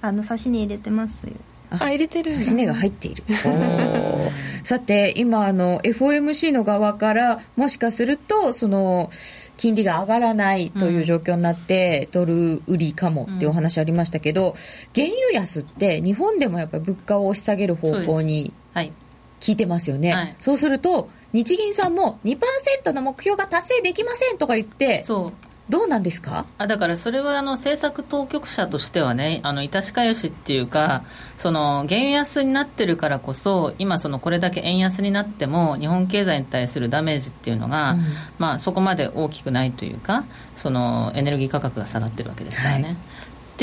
[0.00, 1.32] あの、刺しに入れてますよ。
[1.72, 3.24] あ入れてる刺し値が入っている。
[4.64, 9.10] さて今あの FOMC の側からもしかするとその
[9.56, 14.56] 金利が上がらないという状況になって、ドル売りかもっていうお話ありましたけど、
[14.94, 18.52] 原油安って日本でもやっぱり物価を押し下げる方向に
[19.40, 20.14] 聞いてますよね。
[20.14, 26.44] はい、そうすると日銀さんも2%の目標が達成できませんとか言ってそうどうなんですか？
[26.58, 31.04] あだからそれはあの政策当局者としてはね、あの致し返しっていうか、
[31.36, 38.00] その原安になってるからこそ、今、そのこれだけ円安になっても、日本経済に対するダメージっていうのが、うん、
[38.38, 40.24] まあ、そこまで大きくないというか、
[40.56, 42.84] そのエネルギー価格が下がってるわけですからね。
[42.84, 42.96] はい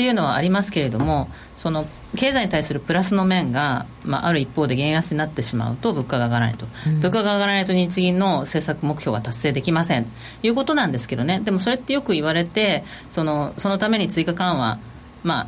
[0.00, 1.84] っていうのはありますけれどもその
[2.16, 10.06] 経済に対するプラスの面が、まあ、ある一方で減圧になってしまうと物価が上がらないと、うん、物価が上がらないと日銀の政策目標が達成できません。
[10.06, 10.10] と
[10.42, 11.40] いうことなんですけどね。
[11.40, 14.78] でもそれってよく言われてそのそのために追加緩和、
[15.22, 15.46] まあ、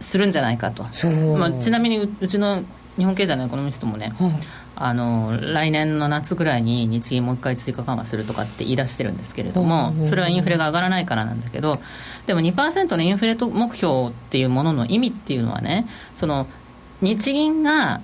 [0.00, 0.82] するんじゃないかと、
[1.38, 2.64] まあ、ちなみにうちの
[2.96, 4.32] 日本経済のエコノミストもね、はい
[4.76, 11.78] あの来年の夏ぐらいに日銀もう一回追加緩和するとかって言い出してるんですけれども、それはインフレが上がらないからなんだけど、
[12.26, 16.46] でも2%のインフレ目標っていうものの意味っていうのはね、その
[17.00, 18.00] 日銀が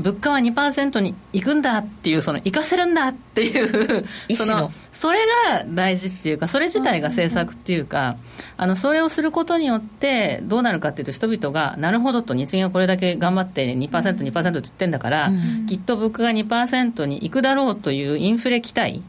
[0.00, 5.18] 物価は2%に行くんだっていう、その行かせるんだっていうその、それ
[5.50, 8.16] が大事っていうか、それ自体が政策っていうか、
[8.56, 15.30] あの、それをすることによって、どうなるかっていうと、人々が、なるほどと、日銀がこれだけ頑張って2%、2%って言ってんだから、
[15.68, 19.02] きっと物価が2%に行くだろうというインフレ期待、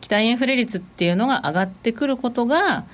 [0.00, 2.84] 期待インフレ率っていうのが上がってくることが、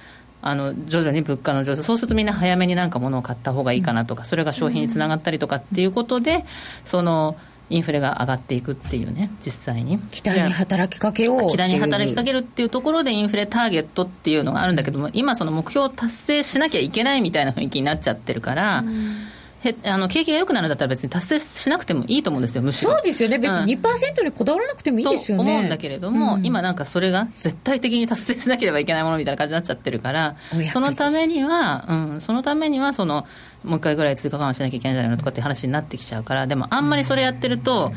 [0.42, 1.82] あの徐々に物価の上昇。
[1.82, 6.44] そうするとみんな早めになんか物を買った方がいいかなとか、それが消費につながったりとかっていうことで
[6.84, 7.36] その
[7.70, 9.98] インフレが上がっていくっていうね実際に。
[9.98, 11.50] 期待に働きかけよう。
[11.50, 19.16] 期待に働きかけるっていうところでインフレターゲットっていうのがあるんだけども今その目標を達成しなきゃいけないみたいな雰囲気になっちゃってるから、うん
[19.64, 22.92] へあの景気が良くなるんだったら別に達成しなくてもいいと思うんですよ、むしろ。
[22.92, 25.44] そうですよね、別に2%にこだわらなくてもいいですよね。
[25.44, 30.36] と思うんだけれども、うん、今なんかそれが絶対的に達成しなければいけないものみたいな感じになっちゃってるから、
[30.72, 33.26] そのためには、うん、そのためには、その、
[33.62, 37.92] もう一回ぐらい追加緩和しなきゃいけないんじゃないのとかって話になってきちゃうから、でもあんまりそれやってると、うん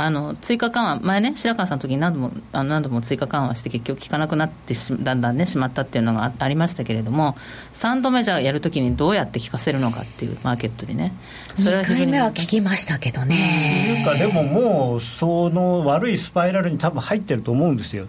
[0.00, 7.34] あの追加緩和、前ね、白川さんの時に何度もあの何度も追加緩和して、結局効かなくなってしだんだんね、しまったっていうのがありましたけれども、
[7.72, 11.12] 3度目じゃやるときにどうやって効かせるのかっていう、マーケットにね、
[11.62, 13.92] それは2回目は聞きましたけどね。
[13.92, 18.06] っていうか、でももう、その悪いスパイラルに多分入ってると思うんですよ。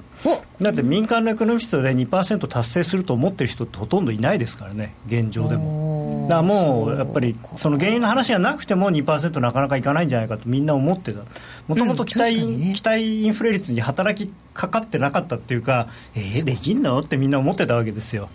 [0.61, 6.27] だって民間のエコノミストで2%達成すると思ってる人ってほとんどいないですからね、現状でも。
[6.29, 11.21] だからもうやっぱり、その原因の話がなくても2%なかなかいかないんじゃないかとみんな思ってた。
[11.67, 16.99] もともと期待、うんね、期待インフレ率に働きかかってなかったっていうか、えー、できんの？
[16.99, 18.29] ってみんな思ってたわけですよ。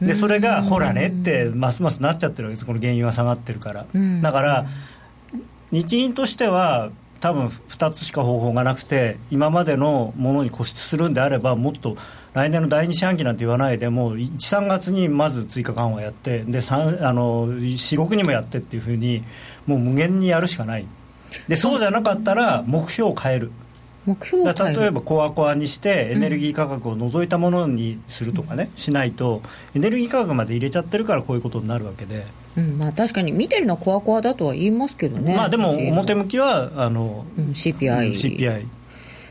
[0.00, 2.66] でそれがほらねってますますなっちゃってるわけです。
[2.66, 3.86] この原油が下がってるから、
[4.22, 4.66] だから
[5.70, 11.96] 日銀としては多分2つしか方法がなくて今までのものに固執するんであればもっと
[12.32, 19.22] 来年の第2四半期なんて言わないでもう13月にまず追加緩和やってで46にもやってっていうふうに
[19.66, 20.86] もう無限にやるしかない。
[21.46, 23.52] でそうじゃなかったら目標を変える
[24.06, 29.42] 目標を例えばコアコアにしてエネルギー価格を除いたものにするとかね、うん、しないと
[29.74, 32.24] エネルギー価格まで入れちゃってるからこういうことになるわけで、
[32.56, 38.68] うんまあ、確かに見てるのはコアコアだとは言いますけどねまあでも表向きはあの、うん、CPI, CPI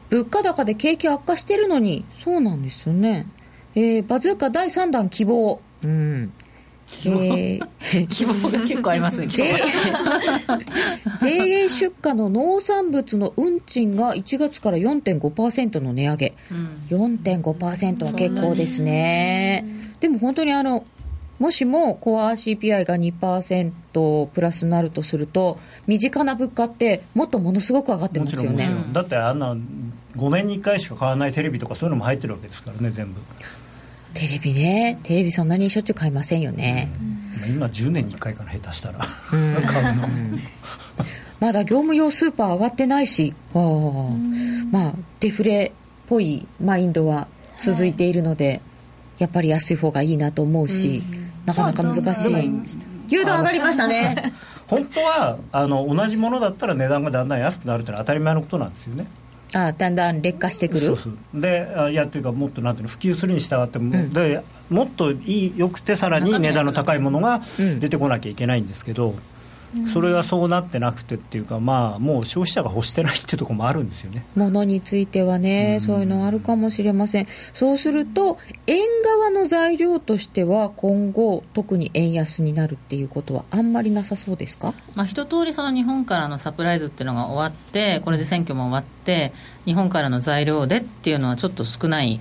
[0.09, 3.27] 物価高で景気悪化してるのにそうなんですよね、
[3.75, 5.61] えー、バズーカ第3弾希望。
[5.83, 6.33] うん
[7.05, 9.45] えー、 希望が結構ありますね JA
[11.69, 19.65] 出荷の農産物の運賃が1月から4.5%の値上げ、うん、4.5%は結構ですね。
[19.99, 20.85] でも本当にあの
[21.39, 28.69] もしもコア CPI が2%プラスになるとすると身近な物価ってもっとものすごく上がってますよね。
[28.91, 29.55] だってあんな
[30.17, 33.21] 5年に1回しか買わないテレビとかそういうのも入ってるわけですからね全部
[34.13, 34.99] テレビね。
[35.03, 36.91] テレビそんなにしょっちゅう買いませんよね、
[37.47, 38.99] うん、今10年に1回かな下手したら。
[38.99, 40.09] 買うの。
[41.39, 43.33] まだ業務用スーパー上がってないし。
[44.71, 47.27] まあデフレっぽいマインドは
[47.59, 48.61] 続いているので、はい、
[49.19, 51.03] やっぱり安い方がいいなと思うし、
[51.45, 52.51] なかなか難しい。
[53.07, 54.33] 牛丼上がりましたね。
[54.67, 59.07] 本当はあの同じものだったら値段がだんだん安くなるってのは当たり前のことなんですよね
[59.53, 60.79] あだんだん劣化してく
[61.33, 61.39] る？
[61.41, 69.15] でいやというかもっとなんていうの普及するに従っても、うん、でもっといいよくてさらに値段の高いものが出てこなきゃいけないんですけど、
[69.85, 74.25] それがそうなってなくてっていうか、まあ、もう消費者が欲してないっていうところもあるんですよね。
[74.35, 89.33] ものについてはね、うん、そういうのあるかもしれません、そうすると、円側の材料としては、今後、特に円安になるっていうことは、あんまりなさそうですか、まあ、一通りその日本からのサプライズっていうのが終わって、これで選挙も終わって、
[89.65, 92.19] 日本からの材料でっていうのはちょっと少ない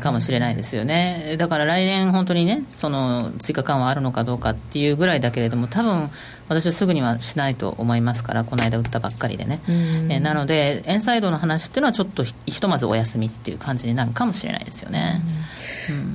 [0.00, 6.10] かもしれないですよね、だから来年、本当にね、その追加緩和あるのかどうかっていうぐらいだけれども、多分
[6.48, 9.60] 私はすぐにはしないと思いますから、この間打ったばっかりでね、
[10.10, 15.22] えなので、円サイドの話っていうのは、ちょっとひとまずお休みっていう感じになるかもしれないですよね、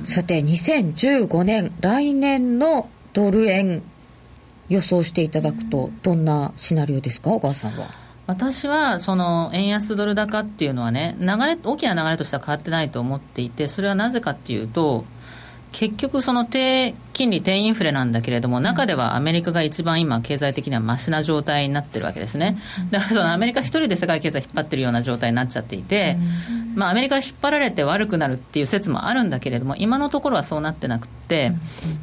[0.00, 3.82] うん、さて、2015年、来年のドル円、
[4.68, 8.01] 予想していただくと、どんなシナリオですか、小川さんは？
[8.32, 15.04] 私はその円安ドル高っていうのはね流れ大きな流れとしては変わってないと思っていてそれはなぜかっていうと
[15.70, 22.58] 結局その低金利低インフレなんだけれども中ではアメリカが一番今経済的にはましな状態になってるわけですね。
[22.90, 26.16] だからそのアメリカ一人で世界経済引っ張ってるような状態になっちゃっていて、
[26.74, 31.52] まあ、アメリカが引っ張られて悪くなるっていう説もあるんだけれども今のところはそうなってなくて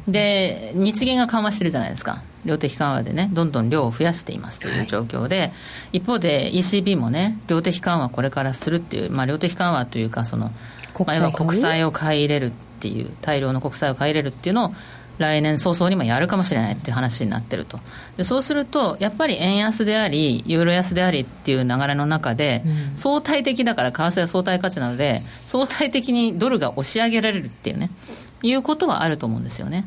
[0.06, 5.52] で日銀が緩和してるじゃないですか量的緩和でねどんどん量を増やしていますという状況で、はい、
[5.94, 10.50] 一方で ECB もね量的緩和これからするっていう、まあ、量的緩和というかその
[10.94, 12.50] 国債,、まあ、国債を買い入れるっ
[12.80, 14.74] ていう大量の国債を買い入れるっていうのを
[15.20, 17.78] 来年早々にもやるかもしれないっていう話になってると。
[18.16, 27.90] でそうするとやっぱり円安でありユーロ安でありっていう流れの中で、うん、相対的だから為替は相対価値なので相対的にドルが押し上げられるっていうね
[28.42, 29.86] いうことはあると思うんですよね。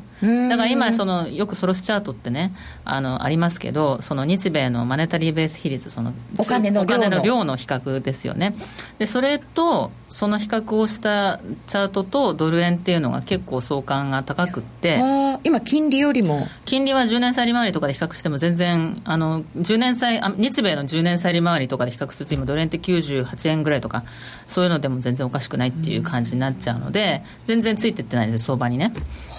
[0.50, 2.54] だから今そのよくソロスチャートってね
[2.86, 7.58] あのありますけどその日米のマネタリーベース比率そのお金の量の。
[7.64, 8.54] 比較ですよね。
[9.00, 15.00] でそれとその比較をしたチャートとドル円っていうのが結構相関が高くって
[15.44, 16.48] 今金利よりも。
[16.66, 24.04] 金利は10年債利回りとかで比較しても全然あの10年債日米の10年債利回りとかで比較すると今ドル円って98円ぐらいとか
[24.48, 28.92] そういうのでも全然おかしくないっていう感じになっちゃうので全然ついてってないです相場にね、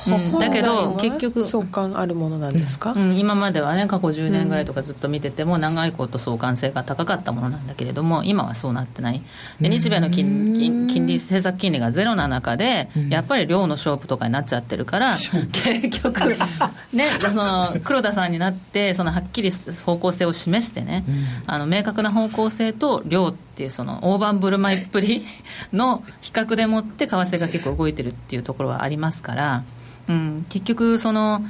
[0.07, 1.45] うん、だけど結局。
[1.45, 9.23] 相関あるものなんですか、うん、今まではね過去10年ぐらいとかずっと見てても、長いこと相関性が高かったものなんだけれども今はそうなってない。
[9.61, 16.37] で日米の金金金利政策金利がゼロな中で、やっぱり量の勝負とかになっちゃってるから、結局
[16.93, 21.05] ねその黒田さんになってそのはっきり方向性を示してね、
[21.47, 25.25] あの明確な方向性と量っていうその大盤振る舞いっぷり
[25.73, 29.63] の比較でもって為替が結構動いてるっていうところはありますから。
[30.09, 31.43] うん、結局その、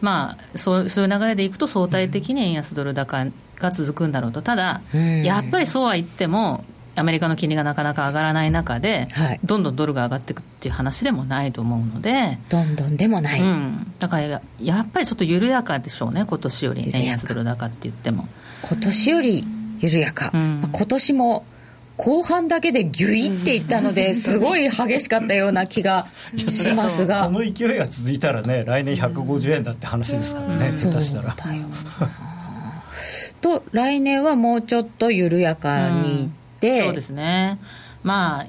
[0.00, 3.26] まあ、そうそういう流れでいくと相対的に円安ドル高
[3.58, 4.42] が続くんだろうと。
[4.42, 4.80] ただ、
[5.24, 6.64] やっぱりそうは言っても
[6.96, 12.38] アメリカの金利がなかなか上がらない中で、はい、どんどんドルが上がっていくっていう話でもないと思うので。
[12.48, 18.26] どんどんでもない、うん、だからやっぱりちょっと緩やかでしょうね今年より円安ドル高って言っても。
[18.62, 19.44] 今年より
[19.80, 21.44] 緩やか、うん、今年も
[21.96, 26.06] 後半だけでギュイっていったのですごい激しかったような気が
[26.36, 27.24] しますが。
[27.24, 31.36] この勢いが続いたらね来年150円だって話ですからね、下手したら。
[33.40, 36.28] と来年はもうちょっと緩やかにいっ
[36.60, 37.58] て、うん、そうですね。
[38.02, 38.46] まあ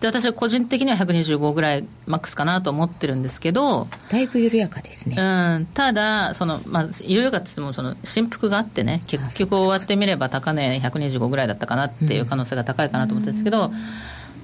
[0.00, 5.22] で私は個人的には125ぐらいマックスかなと思ってるんですけどだいぶ緩やかですね、う
[5.60, 13.72] ん、ただその、まあ、緩やかって言ってもその振幅があってね結局終わってみれば高値125ぐらいだったかなっていう可能性が高いかなと思ってるんですけど、うん。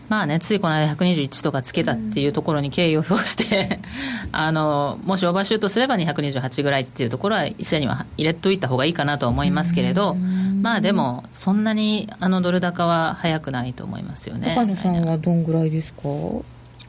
[0.08, 3.80] まあね、ついこの間121とかつけたっていうところに敬意を表して
[4.30, 10.16] あのもしオーバーシュートすれば228ぐらいっていうところは一緒には入れといた方がいいかなと思いますけれど、
[10.62, 14.52] まあでもそんなにあのドル高は早くないと思いますよね。
[14.54, 16.02] 高野さんはどんぐらいですか？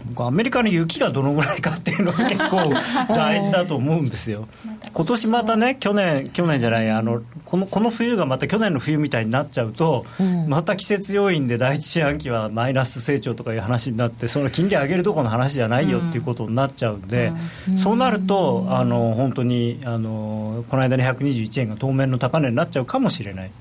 [0.06, 2.74] 僕アメリカの雪がどのぐらいかっていうのは結構
[3.14, 4.48] 大事だと思うんですよ。
[4.94, 17.32] 今年またね去年去年じゃないあのこのこの冬がまた去年の冬みたいになっちゃうと、うん、また季節要因で第一四半期はマイナス成長とかいう話になってその金利上げるところの話じゃないよっていうことになっちゃうんで、
[17.70, 23.52] うん、そうなるとあの本当にあのこの間の121円が当面の高値になっちゃうかもしれない。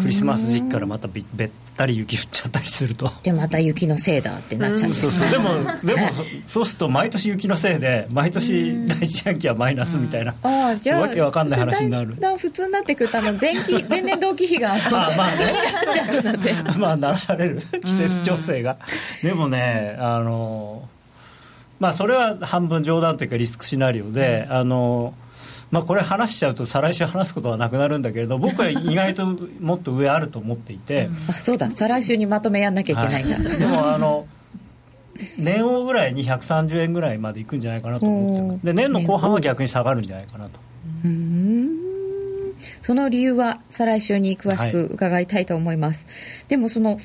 [0.00, 3.10] クリスマス時期からまたべべったり雪降っちゃったりすると。
[3.22, 5.30] でまた雪のせいだってなっちゃうんです、そうそう。
[5.30, 5.48] でも
[5.84, 12.18] でもそそうすると毎年雪のせいで毎年第一四半期はマイナスみたいな、ああじゃあわけわかんない話になる。
[12.20, 14.78] だん普通になってくるとあの前期前年同期比が あ、
[15.16, 16.52] まあ、 普通になっちゃうので。
[16.78, 18.76] まあならされる季節調整が。
[19.22, 20.88] でもねあの
[21.80, 25.14] まあそれは半分冗談というかリスクシナリオで、あの
[25.72, 34.26] まあ、これ話しちゃうと再来週話すことはなくなるんだけれど 僕は意外ともっと上あると思っていて、あそうだ再来週にまとめやんなきゃいけないんだ、はい、でもあの
[35.38, 40.60] 年王ぐらいに130円ぐらいまでいくんじゃないかなと思ってますで年の後半は逆に下がるんじゃないかなと。
[41.04, 41.70] うん。
[42.82, 46.12] その理由は再来週に詳しく伺いたいと思います、は
[46.46, 46.98] い、でもその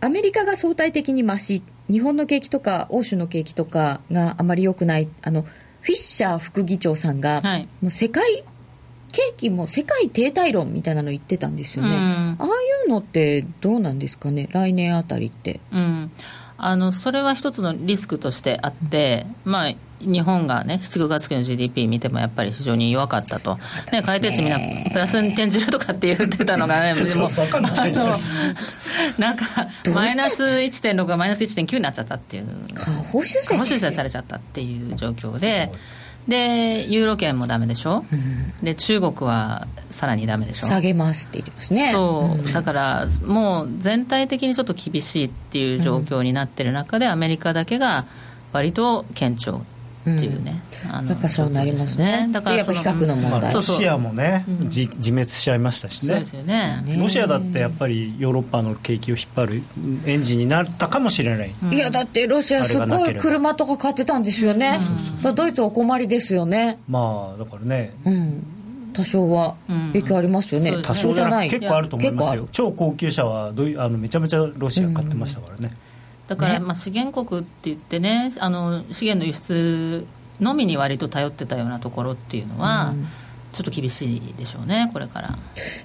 [0.00, 5.08] アメリカが相対的に増し日本の景気とか欧州の景気とかがあまり良くない。
[5.22, 5.44] あの
[5.88, 8.44] フィッシャー副議長さんが、はい、もう世界
[9.10, 12.48] 景気も世界停滞論みたいなの言ってたんですよね、ああい
[12.86, 14.50] うのってどうなんですかね？
[14.52, 15.60] 来年あたりって。
[15.72, 16.10] うん
[16.60, 23.58] あのそれは一つのリスクとしてあって、まあ、日本がね、7、9月期の GDP 見てもやっぱり非常に弱かったと、
[23.92, 24.58] ね、改定値みんな
[24.90, 27.28] プラスに転じるとかって言ってたのがね、 でも、
[29.18, 29.44] なんか、
[29.94, 35.70] マイナス1.6がマイナス1.9になっちゃったっていう、下方修正されちゃったっていう状況で。
[36.28, 38.14] でユーロ圏もダメでしょ、う
[38.62, 40.66] ん、で中国はさらにダメでしょ？
[40.66, 41.90] 下げますって言ってますね。
[41.90, 48.04] そう、うん、だからもう全体的にちょっと厳しいっていう状況になってる中で、アメリカだけが
[48.52, 49.60] 割と顕著
[50.16, 52.28] っていうね、うん、あのやっぱそうなりますね。
[52.30, 56.14] だからやっぱ比較の問題、まあ、ロシアもね、うん、自滅しちゃいましたしね。
[56.14, 56.82] そうですよね。
[56.98, 59.62] ロシアだってやっぱりヨーロッパの景気を引っ張る
[60.06, 64.80] エンジンになったかもしれない、うん、いやだってロシアすごい車とか買ってたんですよね、
[65.34, 68.46] ドイツお困りですよねまあだからね、うん。
[68.94, 69.54] 多少は
[69.92, 71.50] 影響ありますよね、多少じゃない。
[71.50, 72.48] 結構あると思いますよ。
[72.50, 75.76] 超高級車はどあのめちゃめちゃロシア買ってましたからね、
[76.28, 80.06] だから、まあ、資源国って言ってねあの資源の輸出
[80.40, 82.94] のみに割と頼ってたようなところっていうのは、
[83.52, 85.30] ちょっと厳しいでしょうねこれから。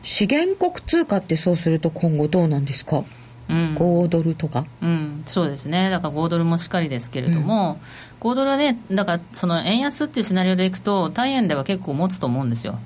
[0.04, 3.04] 資源国通貨ってそうすると今後どうなんですか？
[3.50, 7.80] うん、5ドルとか、うん、そうですね、だから5ドルもしっかりですけれども、
[8.22, 12.80] うん、5ドルはね、だからその円安っていうシナリオでいくと、対円では結構持つと思うんですよ。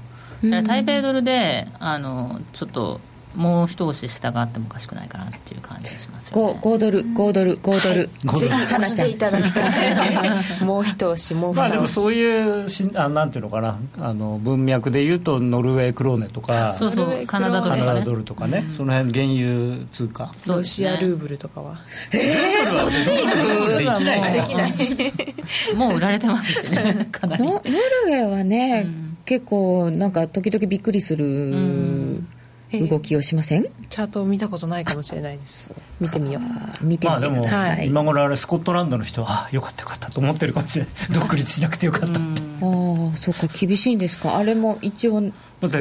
[0.43, 3.01] だから台北ドルであのちょっと
[3.37, 9.07] もう一押し下があってもおかしくないかなっていう感じがしますよ、ね、5, 5ドル5ドル5ドル、はい、ぜひ話して。
[9.07, 10.63] いただきたい。
[10.63, 13.77] もう一押しもうまあでもそういうしあなんていうのかな。
[13.99, 16.73] あの文脈でいうとノルウェークローネとか。
[16.73, 20.31] そうそうカナダドル、ね、カナダドルとかね、うん、その辺原油通貨。
[20.47, 21.77] ロシアルーブルとかは。
[22.11, 23.77] ええー、そっち行く？
[23.77, 24.33] できない。
[24.33, 25.75] できない。
[25.75, 27.07] もう売られてますしね。
[27.13, 27.43] かなり。
[27.43, 27.71] ノル
[28.07, 32.27] ウェーはね、うん、結構なんか時々びっくりする、うん
[32.73, 33.63] 動きをしません？
[33.89, 35.71] チャートを見たことないかもしれないです。
[35.99, 36.85] 見てみよう。
[36.85, 40.93] 見てみてください、今頃あれスコットランドの人はあよかったよかったと思ってるかもしれない。
[41.13, 42.07] 独立しなくてよかった。
[42.07, 42.19] って
[42.61, 42.65] あ
[43.13, 44.37] あそうか厳しいんですか。
[44.37, 45.21] あれも一応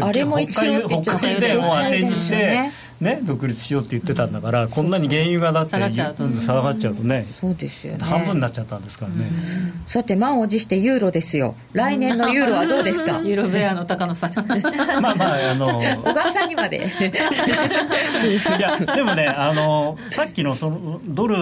[0.00, 7.98] あれも一応北海でもう当てにして、ね、独立しようって言ってたんだから、こんなに原油がだって下がっちゃうと,、下がっちゃうとねそうですよね。
[8.02, 9.30] 半分になっちゃったんですからね、
[9.86, 11.54] さて満を持してユーロですよ。
[11.74, 13.20] 来年のユーロはどうですか？
[13.24, 14.32] ユーロベアの高野さん。
[15.02, 16.86] まあまああの小川さんにまで。
[16.88, 21.36] いやでもねあのさっきのそのドル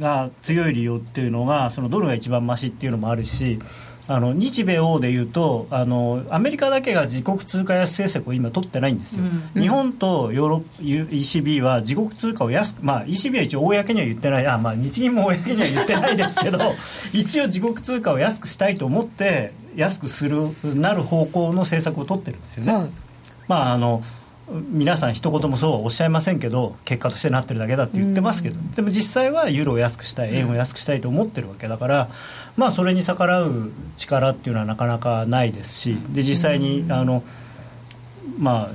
[0.00, 3.58] が強い理由っていうのがそのドルが一番マシっていうのもあるし
[4.08, 9.24] あの日米欧でいうとあのアメリカだけが自国通貨安政策を今取ってないんですよ、
[9.54, 14.46] うん、日本とヨーロッ ECB は自国通貨を安く、まあ、ECB は一応公には言ってない。
[14.46, 16.58] あ、まあ、日銀も公には言ってないですけど
[17.12, 22.74] 一応自国通貨を安くしたいと思って安くするなる方向の政策を取ってるんですよね。
[22.74, 22.90] はい、
[23.46, 24.02] まああの
[24.48, 32.08] 皆さん一言もそうはおっしゃいませんけど結果としてなってるだけだって言ってますけど、でも実際はユーロを安くしたい円を安くしたいと思ってるわけだから、
[32.56, 37.22] まあ、それに逆らう力っていうのはなかなかないですしで実際にあの
[38.38, 38.70] まあ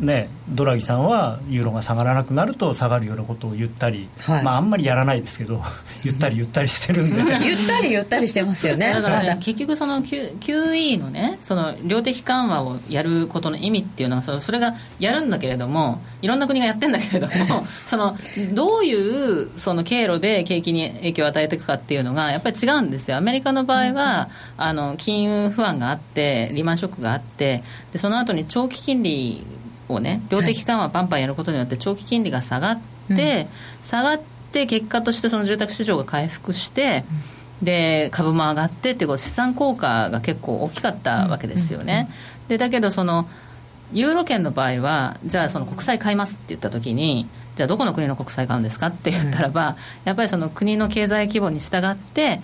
[0.00, 5.62] ね、ドラギさんはユーロが下がらなくなると下がるようなことを言ったり、はい、まあ、あんまりやらないですけど
[6.04, 7.16] 言ったり言ったりしてるんで。
[7.16, 8.92] 言ったり言ったりしてますよね。
[8.92, 18.14] だから、ね、結局その Q QE のねその量的緩和をやることの意味っていうのはそれがやるんだけれどもいろんな国がやってるんだけれども その
[18.52, 23.16] どういうその経路で景気に影響を与えていくかっていうのがやっぱり違うんですよ。
[23.16, 24.28] アメリカの場合は、
[24.58, 27.62] うん、あの金融不安があってリーマンショックがあって
[27.92, 29.46] でその後に長期金利
[29.88, 32.80] をね量的緩和パンパンやることによって長期金利が下がっ
[33.16, 33.48] て、
[33.82, 34.20] 下がっ
[34.52, 37.04] て結果としてその住宅市場が回復して、
[37.62, 42.08] で株も上がってっていう資産効果が結構大きかったわけですよね。
[42.48, 43.28] でだけどその
[43.92, 52.40] ユーロ圏の場合はじゃあその国債買いますって言った時にじゃあどこの国の国債買うんですかって言ったらば、やっぱりその国の経済規模に従って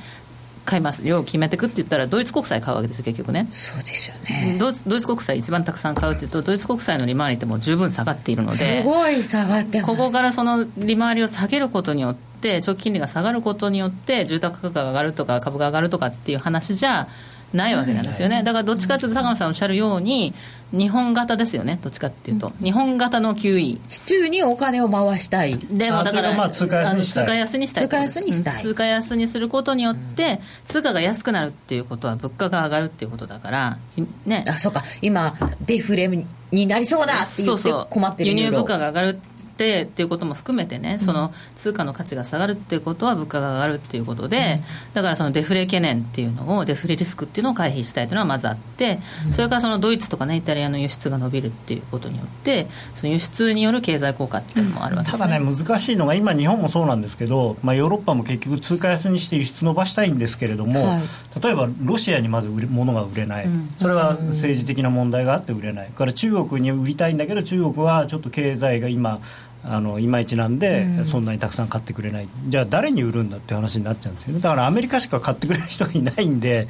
[0.64, 1.02] 買います。
[1.02, 3.48] 量を決めていくって言ったらドイツ国債買うわけですよ結局ね。
[3.50, 4.56] そうですよね。
[4.58, 17.08] ドイツドイツ国債一番たくさん買うっていうとドイツ国債の利回りってもう十分下がっているのですごい下がってここからその利回りを下げることによって長期金利が下がることによって住宅価格が上がるとか株が上がるとかっていう話じゃ
[17.52, 18.42] ないわけなんですよね。
[18.42, 20.34] だからどっちかというと高野さんおっしゃるように
[20.72, 25.58] 日本型ですよねどっちかっていうと、日本型の QE 市中にお金を回したい。
[25.58, 27.24] でもだからまあ通貨安にしたい。
[27.24, 27.84] 通貨安にしたい。
[27.84, 28.62] 通貨安にしたい。
[28.62, 33.78] 通貨安にすることによって通貨が安くなるっていうことは物価が上がるっていうことだから
[34.26, 34.44] ね。
[34.48, 34.82] あそうか。
[35.02, 35.34] 今
[35.66, 36.08] デフレ
[36.50, 39.18] になりそうだって言って困ってる輸入物価が上がる
[39.62, 44.60] ってっていうことも含めてね、その通貨の価値が下がるっていうことは物価が上がるっていうことで、
[44.94, 48.98] だからそのデフレ懸念っていうのをデフレリスクっていうのを回避したいというのはまずあって、
[49.30, 61.02] それからそのドイツとかねイタリアの輸出が伸びるっていうことによってその輸出による経済効果っていうのもあるわけです、ね、ただね難しいのが今日本もそうなんですけど、まあ、ヨーロッパも結局通貨安にして輸出伸ばしたいんですけれども、はい、
[61.42, 65.88] 例えばロシアにまず売物が売れない、それは政治的な問題があって売れない。
[65.90, 69.20] から中国に売りたいんだけど中国はちょっと経済が今
[69.64, 74.40] あのいまいちなんで、そんなにたくさん買ってくれない、じゃあ誰に売るんだっていう話になっちゃうんですよね。
[74.40, 76.66] だからアメリカしか買ってくれる人がいないんで、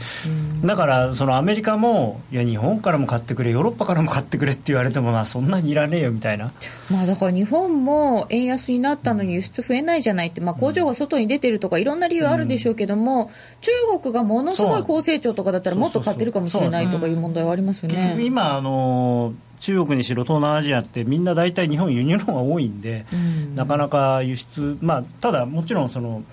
[0.64, 6.52] だからそのアメリカもいや日本からも買ってくれヨーロッパからも買ってくれって言われてもなそんなにいらねえよみたいな、
[6.90, 13.30] まあ、だから日本も円安になったのに輸出増えないじゃないって、まあ、工場が外に出てるとかいろんな理由あるでしょうけども、
[13.60, 13.70] 中
[14.00, 18.18] 国がものすごい高成長とかだったらもっと買ってるかもしれないとかいう問題はありますよね。
[18.20, 26.24] 今あの中国にしろ東南アジアってみんな大体日本輸入の方が多いんで、うん、なかなか輸出、まあ、ただもちろんその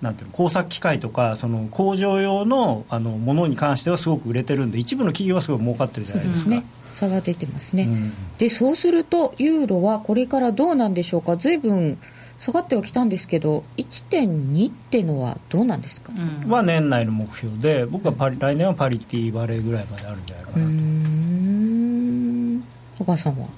[0.00, 6.62] なんていうの工作機械とかその工場用のあのものに関してはすごく売れてるんで一部の企業はすごい儲かってるじゃないですか。
[6.94, 11.36] 差が出てますね、うん、でそうするとユーロはこれからどうなんでしょうか。
[11.36, 11.98] ずいぶん
[12.38, 20.60] 下がってはきたんですけど1.2ってのはどうなんですか、うん、は年内の目標で僕はパリ、来年はパリティバレーぐらいまであるんじゃないかなと
[23.00, 23.48] 小川さんは？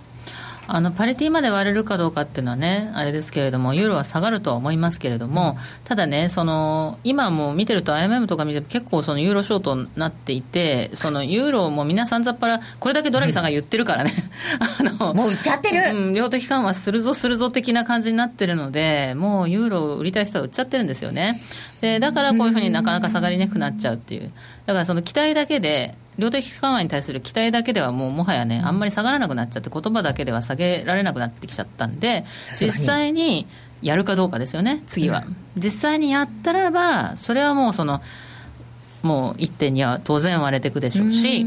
[0.68, 14.12] あのパリティまで割れるかどうかっていうのはね、あれですけれども、ユーロは下がるとは思いますけれども、ただね、その今も見てると、IMM とか見て結構、そのユーロショートになっていて、そのユーロも皆さんざっぱら、これだけドラギさんが言ってるからね、
[14.60, 21.34] あのもう売っちゃってる、うん、量的緩和するぞ、するぞ的な感じになってるので、もうユーロ売りたい人は売っちゃってるんですよね。
[21.80, 24.30] でだからこういうふうになかなか下がりにくくなっちゃうっていう、
[24.66, 32.24] だからその期待だけで、量的緩和に対する期待だけではもうもはやね、あんまり下がらなくなっちゃって、言葉だけでは下げられなくなってきちゃったんで、
[32.60, 33.46] 実際に
[33.80, 35.24] やるかどうかですよね、次は。
[35.26, 38.02] うん、実際にやったらば、それはもうその、
[39.02, 41.46] もう1.2は当然割れていくでしょうし、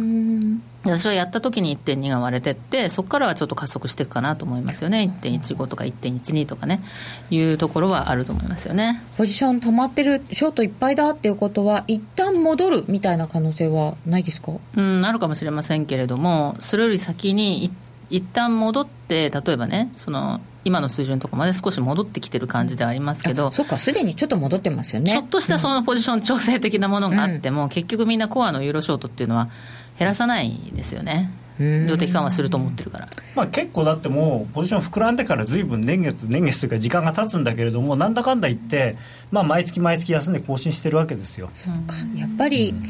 [0.86, 6.82] 私はやった時に1.2が割れてって、そこからはちょっと加速していくかなと思いますよね、1.15とか1.12とかね、
[7.30, 9.02] いうところはあると思いますよね。
[9.18, 14.54] ポジション溜まってる、ショートいっぱいだっていうことは、一旦戻るみたいな可能性はないですか？
[14.76, 17.72] うん、あるかもしれませんけれども、それより先に
[18.10, 25.12] 一旦戻って、例えばね、その今の水準とかまで少し戻ってきてる感じではありますけど、そっか、すでにちょっと戻ってますよね。
[25.12, 29.50] ちょっとしたそのポジション調整的なものがあっても、うん、結局みんなコアのユーロショートっていうのは、
[29.98, 31.32] 減らさないですよね。
[31.58, 38.98] 量的緩和すると思ってるから、まあ、結構だってもうポジション膨らんでからずいぶん年月年月というか時間が経つんだけれどもなんだかんだ言って、
[39.32, 41.50] まあ、毎月毎月休んで更新してるわけですよ。
[42.16, 42.84] やっぱり、うん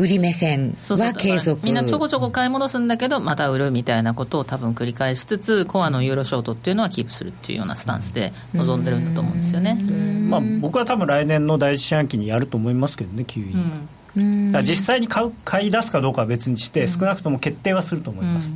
[0.00, 1.62] 売り目線は継続。
[1.62, 8.84] みんなちょこちょこ買い戻すんだけどまた売るみたいなことを多分繰り返しつつコアのユーロショートっていうのはキープするっていうようなスタンスで臨ん。
[8.84, 9.74] でるんだと思うんですよね、
[10.30, 18.54] まあ、僕は多分来年の第一四半期にやると思いますけどね QE、うん実際に買う買い出すかどうかは別にして、少なくとも決定はすると思います。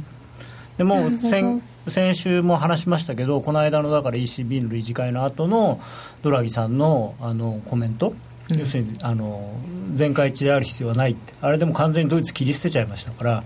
[0.77, 5.81] でも先先週も話しましたけど、この間のだから ECB の理事会の後の
[6.23, 8.15] ドラギさんのあのコメント、
[8.51, 9.55] うん、要するにあの
[9.93, 13.45] 全会一致である必要はないって、あれでも完全にドイツ切り捨てちゃいましたから、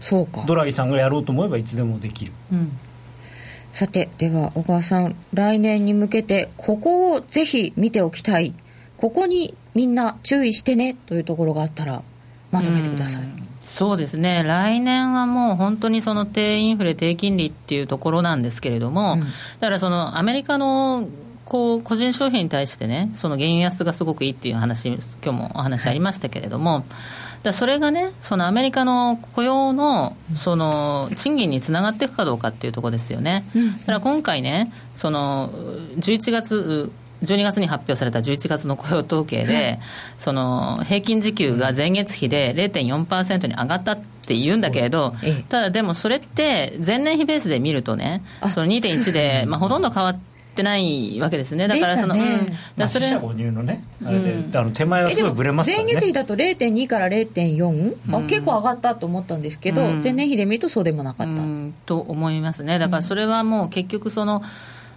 [0.00, 0.44] そうか。
[0.46, 2.32] ドラギさんがやろうと思えばいつでもできる。
[2.52, 2.76] うん。
[3.72, 8.52] さてでは小川さん来年に向けてここをぜひ見ておきたい
[9.00, 12.02] ここにみんな注意してねというところがあったら
[12.50, 13.22] まとめてください。
[13.62, 19.26] そうですね、来年はもう本当にその低インフレ、低金利っていうところなんですけれども、うん、だ
[19.60, 21.08] からそのアメリカの
[21.46, 26.84] こう個人消費に対してね、その原油安がすごくいいっていう話、今日もお話ありましたけれども、
[27.42, 33.44] だそれがね、そのアメリカの雇用のその賃金につながっていくかどうかっていうところですよね。
[33.80, 35.50] だから今回ね、その
[35.98, 36.92] 11月
[37.22, 39.78] 12月に発表された11月の雇用統計で、
[40.18, 45.14] その平均時給が前月比で0.4%に上がったって言うんだけれど、
[45.48, 48.22] ただでもそれって前年比ベースで見るとね、
[48.54, 50.30] その2.1で、 まあ、ほとんど変わって、
[50.62, 52.20] ないわけですね、だからその、ね。
[52.20, 55.92] うん、だそれ、まあ、購入のね、あれで、うん、あの手前はすごいぶれますからね。
[55.92, 61.42] 前月比だと0.2から0.4、うん、あ結構上がったと思ったんですけど、前年比で見るとそうでもなかった。
[61.86, 64.42] と思いますね、だからそれはもう結局その、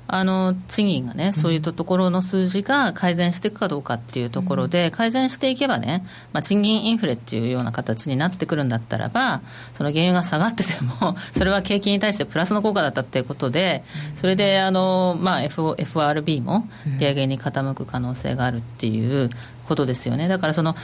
[0.08, 9.42] あの賃金がね、そういうところの数字が改善していくかどうかっていうところで、改善していけばね、まあ、賃金インフレっていうような形になってくるんだったらば、
[9.76, 13.84] その原油が下がってても、 それは景気に対してプラスの効果だったっていうことで、
[14.16, 16.68] それであの、まあ、FRB も
[17.00, 19.30] 利上げに傾く可能性があるっていう
[19.66, 20.28] ことですよね。
[20.28, 20.76] だからその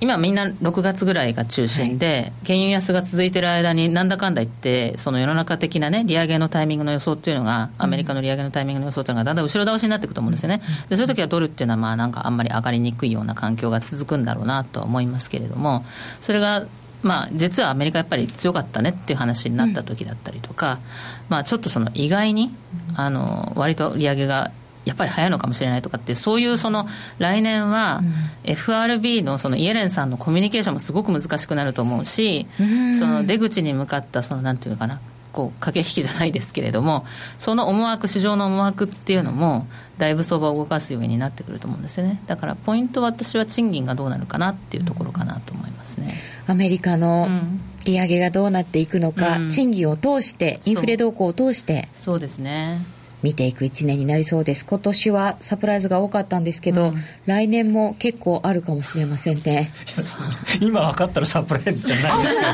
[0.00, 10.60] 今みんな6月ぐらいが中心で、はい、原油安が続いてる間になんだかんだ言ってその世の中的なね利上げのタイミングの予想っていうのがアメリカの利上げのタイミングの予想っていうのがだんだん後ろ倒しになっていくと思うんですよね。
[10.88, 15.84] でそういう時はドルっていうのはまあなんかあんまり上がりにくいような環境が続くんだろうなとは思いますけれども
[16.20, 16.66] それが
[17.02, 20.78] まあ、実はアメリカやっぱり強かったねっていう話になった時だったりとか、
[21.28, 22.50] まあ、ちょっとその意外に
[22.96, 24.50] あの割と利上げが
[24.84, 26.86] やっぱり早いのかもしれないとかってそういうその
[27.18, 28.02] 来年は
[28.44, 32.46] FRB のそのイエレンさんのコミュニケーションもすごく難しくなると思うし、
[32.98, 35.00] その出口に向かったそのなんていうのかな
[35.34, 37.04] こう駆け引きじゃないですけれども
[37.40, 39.66] その思惑市場の思惑っていうのも
[39.98, 42.22] だいぶ相場を動かすようになってくると思うんですよね。
[42.26, 46.14] だからポイントは私は賃金がどうなるかなっていうところかなと思いますね。
[46.46, 47.28] アメリカの
[47.84, 51.88] 利上げがどうなっていくのか、うん、賃金を通してインフレ動向を通して。
[51.98, 52.84] そうですね
[53.24, 54.66] 見ていく1年になりそうです。
[54.66, 59.72] 今年はサプライズが多かったんですけど、うん、来年も結構あるかもしれませんね。
[60.60, 62.50] 今分かったらサプライズじゃないですよ。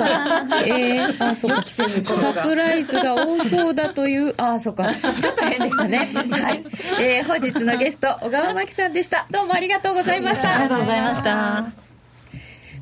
[0.77, 4.95] えー、あそうかサプライズが多そうだというあそうか。
[4.95, 6.09] ちょっと変でしたね。
[6.15, 6.65] はい、
[7.03, 9.27] えー、本日のゲスト尾河眞樹さんでした。
[9.29, 10.55] どうもありがとうございました。
[10.55, 11.80] ありがとうございました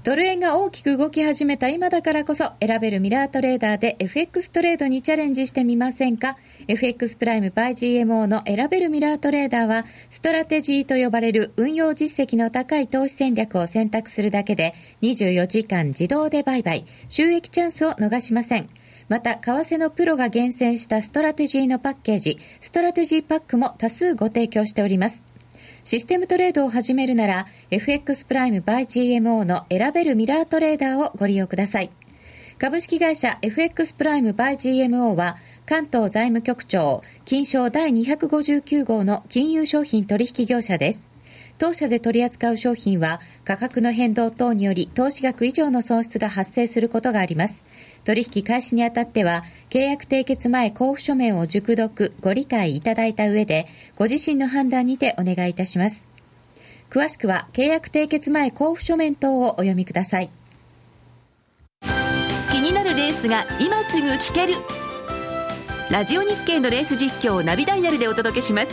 [0.09, 6.39] ドル円が大きく動き始めた今だからこそ選べるミラートレーダーで FX トレードにチャレンジしてみませんか？
[6.84, 18.71] FX プライム by GMO の選べるミラートレーダーはストラテジーと呼ばれる運用実績の高い投資戦略を選択するだけで24時間自動で売買収益チャンスを逃しません
[19.11, 25.28] また、為替のプロが厳選したストラテジーのパッケージ、ストラテジーパックも多数ご提供しております。
[25.89, 31.91] システムトレードを始めるなら FX プライム by GMO の選べるミラートレーダーをご利用ください。
[32.59, 41.11] 株式会社 FX プライム by GMO は関東財務局長金商第259号の金融商品取引業者です。
[41.57, 47.65] 当社で取り扱う商品は価格の変動等により投資額以上の損失が発生することがあります。
[48.09, 56.09] 取引開始にあたっては、契約締結前交付書面を熟読、ご理解いただいた上で、ご自身の判断にてお願いいたします。
[56.89, 60.31] 詳しくは、契約締結前交付書面等をお読みください。
[62.51, 64.55] 気になるレースが今すぐ聞ける。
[65.91, 68.73] ラジオ日経のレース実況をナビダイヤルでお届けします。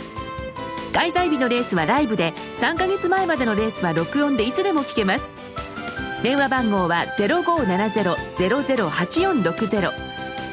[0.94, 5.45] 開催日のレースはライブで、3ヶ月前までのレースは録音でいつでも聞けます。
[6.22, 9.92] 電話番号は0570-008460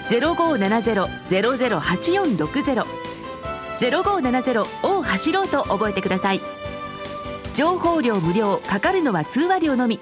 [0.09, 2.86] 0570-008460
[3.80, 6.41] 0570を走ろうと覚えてください。
[7.55, 9.99] 情報量無料かかるのは通話料のみ。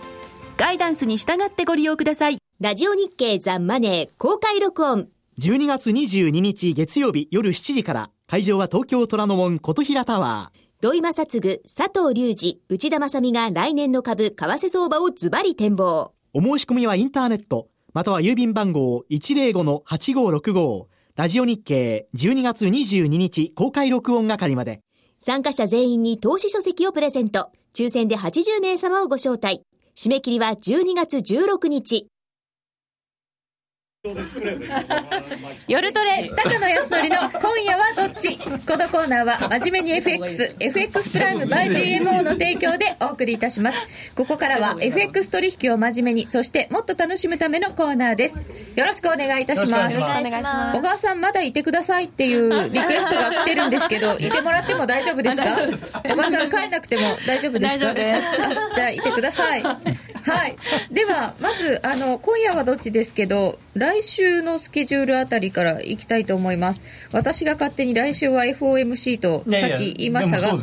[0.57, 2.37] ガイダンスに従ってご利用ください。
[2.59, 5.07] ラジオ日経ザ・マネー公開録音。
[5.39, 8.09] 12月22日月曜日夜7時から。
[8.27, 16.11] 会場は東京虎ノ門琴平タワー土井正嗣、佐藤隆二、内田正美が来年の株、為替相場をズバリ展望。
[16.33, 24.81] お申し込みはインターネット、または郵便番号105-8565、ラジオ日経12月22日公開録音係まで。
[25.19, 27.51] 参加者全員に投資書籍をプレゼント。
[27.75, 29.61] 抽選で80名様をご招待。
[29.95, 32.07] 締め切りは12月16日。
[35.67, 38.35] 夜トレ高野康則の今夜はどっち？
[38.39, 43.77] このコーナーは真面目に FX FX プライム by GMO の提供でお送りいたします。
[44.15, 48.41] ここからは FX 取引を真面目にそしてもっと楽しむためのコーナーです。
[48.75, 49.95] よろしくお願いいたします。
[49.95, 55.43] 小川さんまだいてくださいっていうリクエストが来てるんですけど いてもらっても大丈夫ですか？
[56.09, 57.93] 小川さん帰んなくても大丈夫ですか？
[57.93, 59.61] じゃあいてください。
[59.61, 60.55] はい。
[60.91, 66.81] では、まず、あの、今夜はどっちですけど、来週のスケジュールあたりからいきたいと思います。
[67.11, 70.57] 私が勝手に来週は FOMC とさっき言いましたが、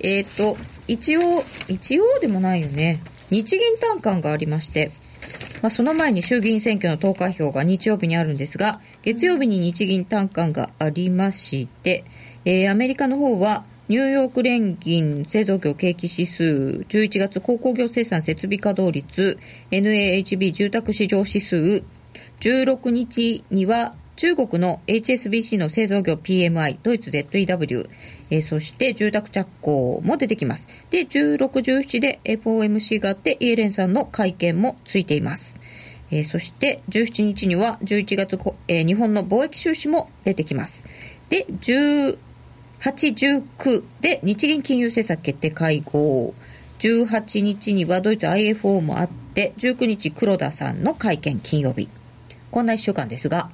[0.00, 0.56] えっ、と、
[0.88, 1.20] 一応、
[1.68, 3.00] 一応でもないよね。
[3.30, 4.90] 日銀短観がありまして、
[5.62, 12.04] まあ、その前に衆議院選挙の投開票が日曜日にあるんですが、月曜日に日銀短観がありまして、
[12.44, 16.44] えー、アメリカの方は、ニューヨーク連銀製造業景気指数、
[16.88, 19.38] 11月鉱工業生産設備稼働率、
[19.70, 21.84] NAHB 住宅市場指数、
[22.40, 27.88] 16日には中国の HSBC の製造業 PMI、ドイツ ZEW、
[28.30, 30.68] えー、そして住宅着工も出てきます。
[30.90, 35.58] で、16、17で FOMC があって、イエレンさんの会見もついています。
[36.10, 38.38] えー、そして17日には11月、
[38.68, 40.86] えー、日本の貿易収支も出てきます。
[41.30, 42.18] で、18、
[42.80, 46.34] 19で日銀金融政策決定会合。
[46.78, 51.88] 18日にはドイツ IFO もあって、19日黒田さんの会見金曜日。
[52.52, 53.50] こんな1週間ですが、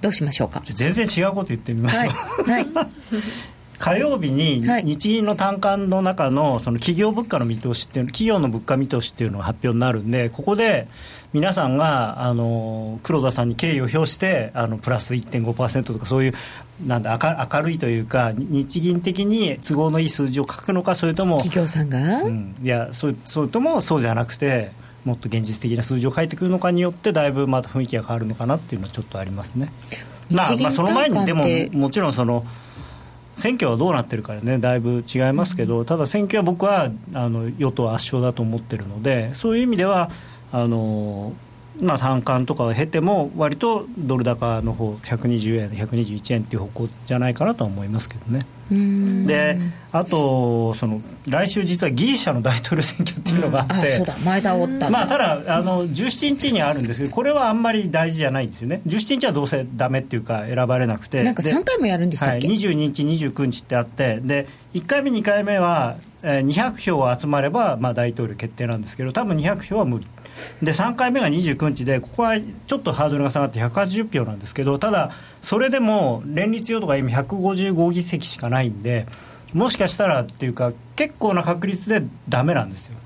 [0.00, 0.60] どうしましょうか？
[0.62, 2.44] 全然違うこと言ってみましょう。
[2.48, 2.64] はい。
[2.64, 2.88] はい
[3.78, 10.88] 火曜日に日銀の短観の中のその企業物価の見通しっていう企業の物価見通しっていうのが発表になるんでここで
[11.32, 16.34] 皆さんがあの黒田さんに敬意を表してあのプラス1.5%とかそういう
[16.84, 17.16] なんだ
[17.52, 24.72] 明るいというか日銀的に都合のいい数字を書くのかそれとも企業さんが、うん、いやそそれともそうじゃなくて
[25.04, 29.70] もっと現実的な数字を書いてくるのかによってだいぶまた雰囲気が変わるのかなっていうのはちょっとありますね。
[30.30, 32.44] まあ、まあその前にでももちろんその
[33.34, 40.10] 選挙はどうなってるかねだいぶ違いますけど、ただ選挙は僕はあの与党圧勝だと思ってるのでそういう意味では
[40.52, 41.32] あの
[41.80, 48.46] まあ、単管とかを経ても割とドル高の方120円121円っていう方向じゃないかなとは思いますけどね。
[49.26, 49.58] で
[49.92, 54.14] あとその来週実はギリシャの大統領選挙っていうのがあって、そうだ。
[54.24, 54.90] 前倒った。
[54.90, 58.82] まあ、ただあの17日にあるんですけどこれはあんまり大事じゃないんですよね。
[58.86, 61.22] 17日はどうせダメっていうか選ばれなくて。
[61.22, 70.06] なんか3回もやるんでしたっけ、はい、22日29日ってあってで1回目2回目は、えー、200票集まれば、まあ、大統領決定なんですけど多分200票は無理。
[70.62, 75.10] で3回目が29日でここはちょっとハードルが下がって180票なんですけどただ
[75.40, 79.06] それでも連立与党が今155議席しかないんで
[79.52, 82.96] もしかしたらっていうか結構な確率でダメなんですよ。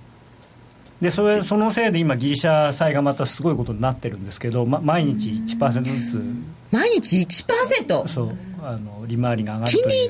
[1.02, 6.22] でそれそのせいで今ギリシャ債がまたすごいことになってるんですけど、ま、毎日1%ずつ。
[6.70, 8.06] 毎日 1%?
[8.06, 8.36] そう。
[8.62, 10.08] あの利回りが上がる金利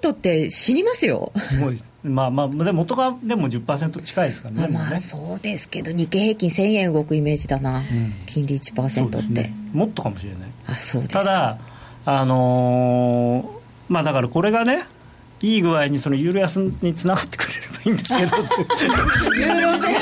[0.00, 1.32] 1%って死にますよ。
[1.34, 1.82] すごい。
[2.04, 10.50] まあまあで元がでも10%近いですからねまあそうですけど日経平均1000円動くイメージだな、うん、金利1%って、ね、もっとかもしれない。
[10.68, 11.58] あそうですただ
[12.04, 14.84] あのー、まあだからこれがね
[15.40, 18.36] いい具合にそのユーロ安につながってくれればいいんですけど。
[19.34, 20.00] ユーロベア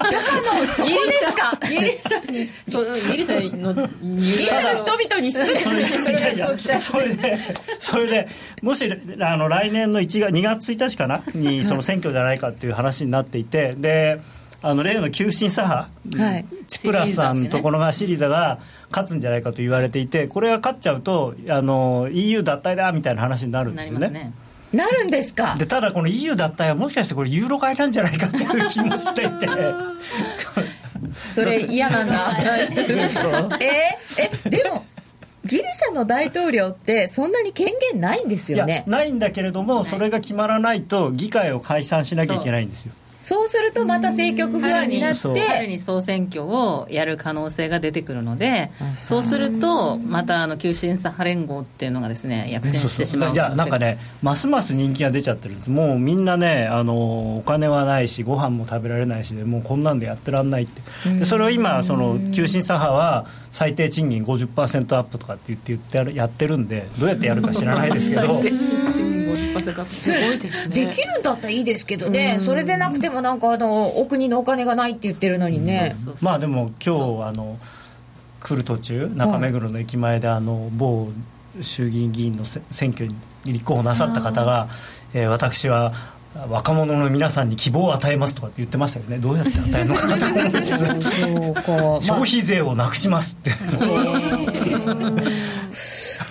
[0.00, 2.38] 高野そこですかギリシャに
[3.10, 5.58] ギリシャのギリシャの人々に失礼。
[5.58, 5.82] それい
[6.20, 7.38] やいやそれで
[7.78, 8.28] それで
[8.62, 8.90] もし
[9.20, 11.22] あの来年の1月2月1日かな？
[11.34, 14.20] にその選挙じゃないかっていう話になっていてで
[14.62, 24.32] あの例の急進左派、はい、チプラスさんのところがシリザが勝つんじゃないかと言われていてこれが勝っちゃうとあの EU 脱退だみたいな話になるんですよね。
[24.72, 25.56] なるんですか？
[25.58, 29.48] でただこの EU 脱退はもしかしてこれユーロ買いなんじゃないかっていう気もしていて。
[31.34, 32.36] それ嫌なんだ。
[33.60, 33.98] え
[34.44, 34.84] えでも
[35.46, 38.84] ギリシャの大統領ってそんなに権限ないんですよね。
[38.86, 42.92] ないんだけれどもそれが決まらないと議会を解散しなきゃいけないんですよ
[43.30, 53.32] そうするとまた政局不安になって春に総選挙をやる可能性が出てくるのでそうするとまたあの急進左派連合っていうのがですね躍進してしまう。
[53.32, 55.70] いやなんかねますます人気が出ちゃってるんです。
[55.70, 60.82] もうみんなねあのお金はないしご飯も食べられないしでもうこんなんでやってらんないって。
[61.08, 68.42] でそれを今その急進左派は最低賃金50%アップとかって言って言ってやってるんでどうやってやるか知らないですけど。
[69.84, 70.74] すごいですね。
[70.74, 72.38] できるんだったらいいですけどね。
[72.40, 75.94] それでなくてもなんかあのお国のお金がないって言ってるのにね。
[76.20, 77.58] まあでも今日あの
[78.40, 81.08] 来る途中中目黒の駅前であの某
[81.60, 83.14] 衆議院議員の選挙に
[83.44, 84.68] 立候補なさった方が、
[85.12, 85.92] えー、私は
[86.48, 89.18] 若者の皆さんに希望を与えますとかって言ってましたよね。
[89.18, 90.86] どうやって与えるのかなと思いつつ
[92.06, 93.50] 消費税をなくしますって、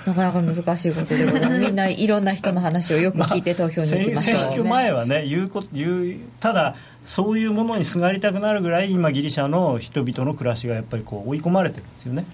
[0.10, 1.60] なかなか難しいことでございます。
[1.60, 12.26] みんないろんな人の話をよく聞いて投票に行きましょう、ね、選挙前はね言うこと言うただそういうものにすがりたくなるぐらい今ギリシャの人々の暮らしがやっぱりこう追い込まれてるんですよね。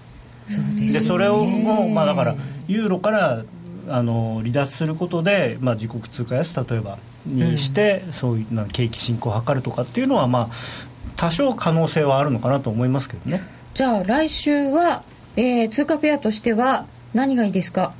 [0.46, 0.92] そうですね。
[0.92, 2.36] でそれをもう、まあ、だから
[2.68, 3.44] ユーロから
[3.88, 10.48] あの離脱することで、まあ、自国通貨安例えばにして、うん、そういうな景気進行を図るとかっていうのは、まあ、
[11.16, 13.42] 多少可能性はあるのかなと思いますけどね。
[13.74, 15.04] じゃあ来週は、
[15.36, 16.86] えー、通貨ペアとしては
[17.16, 17.94] 何がいいですか？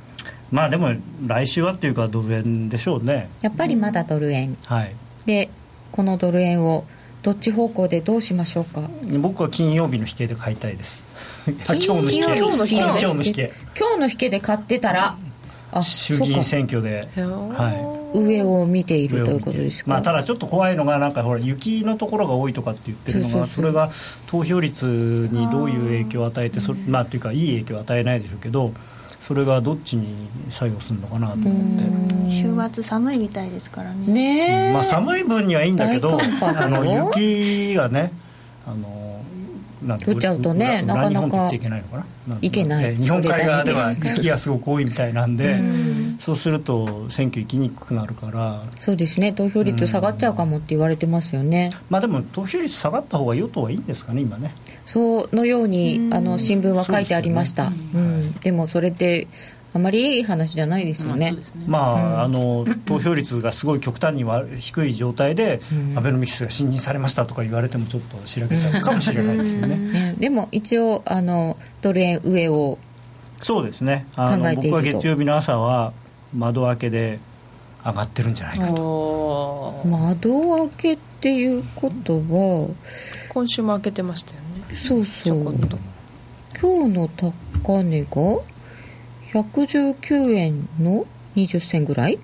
[0.51, 0.93] まあでも
[1.25, 3.29] 来週はっていうかドル円でしょうね。
[3.41, 4.95] やっぱりまだドル円、うん、はい。
[5.25, 5.49] で
[5.91, 6.85] このドル円を
[7.23, 8.89] どっち方向でどうしましょうか？
[9.19, 11.07] 僕は金曜日の引けで買いたいです。
[11.47, 12.37] 今日の引け。
[12.37, 13.51] 今日の引け？
[13.77, 14.29] 今日の引け。
[14.29, 15.17] で買ってたら
[15.81, 23.89] 衆議院選挙で、はい、上を見ているということですか、まあ、ただちょっと怖いのがなんかほら雪のところが多いとかって言ってるのがそれが
[24.27, 24.85] 投票率
[25.31, 28.71] にどういう影響を与えてそまあというかいい影響を与えないでしょうけど
[29.27, 32.31] それがどっちに作用するのかなと思って。
[32.31, 34.07] 週末寒いみたいですからね。
[34.07, 38.13] ね、まあ、寒い分にはいいんだけどあの雪がね
[38.65, 39.21] あの
[39.83, 42.37] なん降っちゃうとねなかなかいけないのかな？
[42.41, 42.95] いけない。
[42.95, 45.59] 日本海側では雪がすごく多いみたいなんで、
[46.19, 48.61] そうすると選挙行きにくくなるから。
[48.79, 49.33] そうですね。
[49.33, 54.55] 投票率下がっちゃうかもって言われてますよね、まあでも投票率下がった方が与党はいいんですかね今ね
[54.87, 59.27] そのようにあの新聞は書いてありました、ね、うん、でもそれって
[59.73, 61.33] あまりいい話じゃないですよね。
[61.33, 61.65] まあ、ね。
[61.67, 61.79] ま
[62.21, 69.75] あ、あの投票率がすごい極端には低い状態で、うん、アベノミクスが信任されましたとか言われてもちょっとしらけちゃうかもしれないですよね。
[69.77, 70.15] ね。
[70.17, 72.79] でも一応あのドル円上を
[73.41, 74.07] そうですね。
[74.15, 75.93] あの僕は月曜日の朝は
[76.33, 77.19] 窓開けで
[77.85, 79.83] 上がってるんじゃないかと。
[79.85, 82.69] 窓開けっていうことは
[83.29, 84.46] 今週も開けてましたよね。
[84.73, 85.53] そうそう。
[86.59, 88.07] 今日の高値が
[89.33, 91.05] 119円の
[91.35, 92.19] 20銭ぐらい？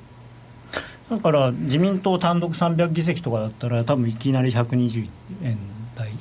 [1.09, 5.07] だから自民党単独300議席とかだったら多分いきなり120
[5.43, 5.57] 円
[5.95, 6.11] 台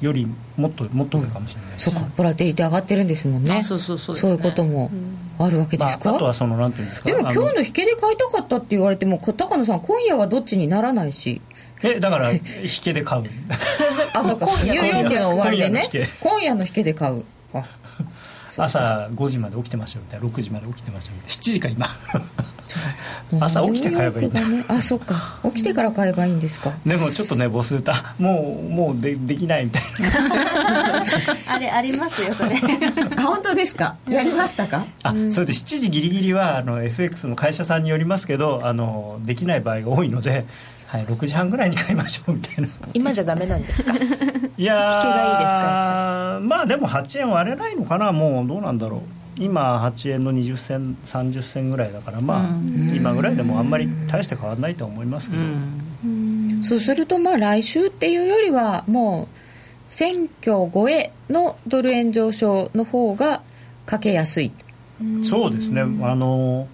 [0.00, 0.26] より
[0.56, 3.62] もっともっと上かもしれないそうかボラティリティ上がってるんですもんね。
[3.62, 4.90] そうそうそう、ね、そういうことも
[5.38, 11.40] あるわけですか、まあ、あとはそのなんていうんですかでも今日の引けで買いたかったって言われても高野さん今夜はどっちにならないし
[11.82, 12.42] えだから引
[12.82, 13.24] けで買う。
[14.14, 14.46] あそうか。
[14.62, 15.88] ニューヨークの終わりでね。
[16.20, 16.84] 今夜の引け。
[16.84, 17.24] で買う。
[17.52, 17.64] あ
[18.58, 20.26] 朝5時まで起きてましたみたいな。
[20.26, 21.34] 6時まで起きてましたみたいな。
[21.34, 21.86] 7時か今。
[23.40, 25.38] 朝起きて買えばいいんだ、ね、あそっか。
[25.44, 26.72] 起きてから買えばいいんですか。
[26.84, 28.14] でもちょっとねボス歌。
[28.18, 31.02] もうもうでできないみたいな。
[31.54, 32.56] あれありますよそれ。
[33.16, 33.96] あ本当ですか？
[34.08, 34.84] やりましたか？
[35.02, 40.44] あ、それで7時ギリギリはあの FX の会社さんによりますけどあのできない場合が多いので
[40.86, 42.68] はい、6時半ぐらいに買いましょうみたいな。
[42.94, 43.92] 今じゃダメなんですか？
[43.92, 46.40] いや引けがいいですか？
[46.42, 48.12] まあでも8円割れないのかな？
[48.12, 49.00] もうどうなんだろう。
[49.38, 52.48] 今8円の20銭30銭ぐらいだからまあ、
[52.94, 55.42] 今ぐらいでもあんまり大して変わらないと思いますけど、
[56.62, 63.42] そうするとまあ来週っていうよりはもう選挙超えのドル円上昇の方が
[63.84, 64.52] かけやすい。
[65.22, 65.82] そうですね。
[65.82, 65.84] あ
[66.14, 66.66] の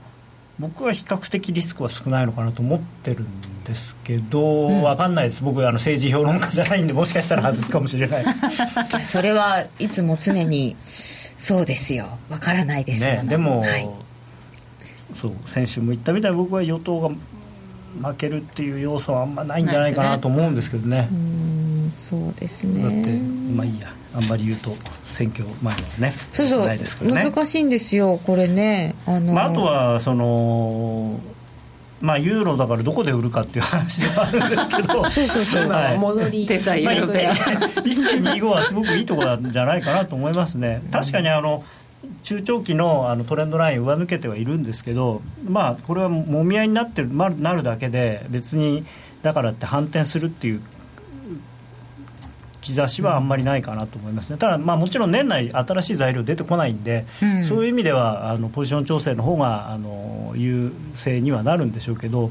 [0.62, 5.42] 僕は比較的リスクは少ないのかなと思ってるんですけど、うん、分かんないです。
[5.42, 8.24] 僕あの政治評論家じゃないんでもしかしたら外すかもしれない。
[9.04, 12.16] それはいつも常にそうですよ。
[12.30, 13.90] わからないですねでも、はい、
[15.12, 17.08] そう先週も言ったみたいに僕は与党が
[18.10, 21.61] 負けるっていう要素はあんまないんじゃないかなと思うんですけどね、うん
[21.92, 22.82] そうですね。
[22.82, 23.18] だって
[23.54, 23.94] まあいいや。
[24.14, 24.72] あんまり言うと
[25.06, 26.78] 選挙前のねそうそう、ね、
[27.24, 28.94] 難しいんですよこれね。
[29.06, 31.18] あの、まあ、あとはその
[32.02, 35.04] まあ、ユーロだからどこで売るかっていう話ではあるんですけど。
[35.08, 40.82] そうそうそう、はい、戻り出たユーロ1.25はすごくいいところじゃないかなと思いますね。
[40.90, 41.62] 確かにあの
[42.24, 48.84] 中長期のあのトレンドライン上抜けてはいるんですけどまあこれはもみ合いになってる、ま、なるだけで別に
[49.22, 50.62] だからって反転するっていう
[52.62, 62.30] 兆しはあんまりないかなと思いますね、ただ、まあ、もちろん年内、新しい材料出てこないんで、うん、そういう意味ではあのポジション調整の方があが優勢にはなるんでしょうけど、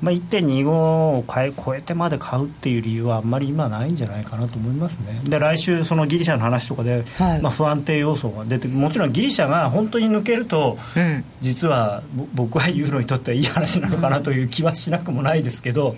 [0.00, 5.20] まあ、1.25を超えてまで買うっていう理由はあんまり今ないんじゃないかなと思いますね。
[5.24, 12.02] で来週そのギリシャの話とかで、はい、まあ、不安定要素が出てもちろんギリシャが本当に抜けると、うん、実は
[12.34, 15.94] 僕はユーロにとってはいい話なのかなという気はしなくもないですけど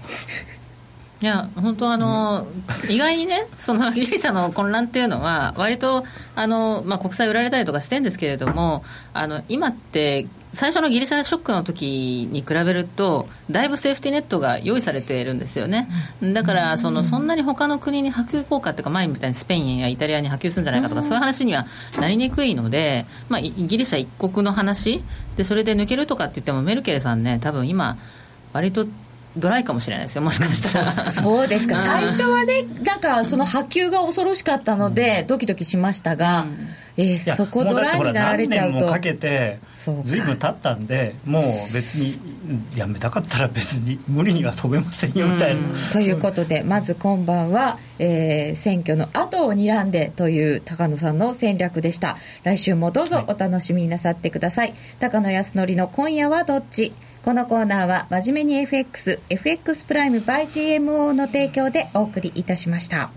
[1.20, 2.46] いや本当あの、
[2.84, 6.04] うん、意外にねその ギリシャの混乱っていうのは割と
[6.36, 15.88] あの、まあ、国債売られたりとかしてるんですけれどもあの今って最初のギリシャショックの時に比べるとだいぶセーフティーネットが用意されているんですよね。
[16.22, 21.66] だからそのそんなに他の国に波及効果っていうか前みたいにスペインやイタリアに波及するんじゃないかとかそういう話には
[22.00, 25.02] なりにくいので、まあ、ギリシャ一国の話
[25.36, 27.98] でそれで抜けるとかって言ってもメルケルさんね多分今
[28.52, 28.86] 割と
[29.38, 30.92] ドライかもしれないですよもしかしたら。
[30.92, 31.76] そうですか。
[31.82, 38.72] 最初はねなんかその波及が恐ろしかったので、ドキドキしましたが、うん、えー、そこドライになられちゃうと。
[38.72, 39.58] 何年もかけて
[40.02, 42.18] ずいぶん経ったんでもう別に
[42.76, 45.60] やめたかったら別に無理には飛べませんよみたいな、
[45.92, 52.16] ということでまず今晩は、えー、選挙の後を睨んでという高野さんの戦略でした。
[52.42, 56.92] 来週もどうぞお楽しみなさってください、はい、高野康則の今夜はどっち？
[57.24, 63.10] このコーナーは真面目に FX、FX プライム by GMO の提供でお送りいたしました。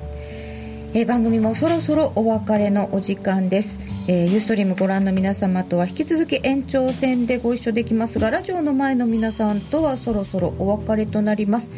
[0.93, 3.79] えー、番組もそろそろお別れのお時間です、
[4.09, 11.69] えー、ユーストリームご覧の皆様とは引き続き延長戦でご一緒できますがラジオの前の皆さんとはそろそろお別れとなります。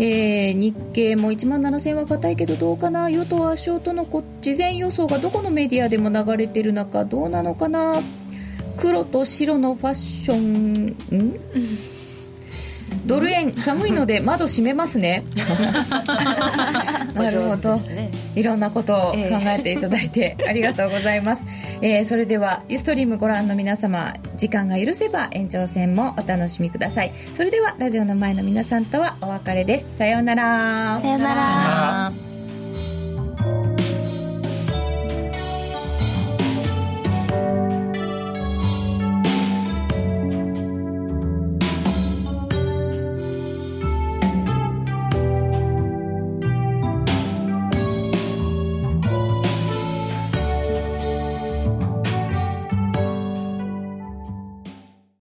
[0.00, 3.08] えー、日経も1万7000は硬いけどどうかな？
[3.08, 8.02] 与党圧勝との事前予想がどこのメディアでも流れてる中どうなのかな？
[8.78, 10.72] 黒と白のファッション？
[11.18, 11.38] ん
[13.06, 13.52] ドル円。
[13.52, 15.24] 寒いので 窓閉めますね。
[17.14, 19.16] なるほど、ね、いろんなことを考
[19.46, 21.42] えていただいて ありがとうございます、
[21.82, 27.12] えー、それではユーストリームご覧の皆様時間が許せば延長戦もお楽しみください。
[27.34, 29.88] それではラジオの前の皆さんとはお別れです。
[29.96, 31.00] さようなら。
[31.02, 32.37] さようなら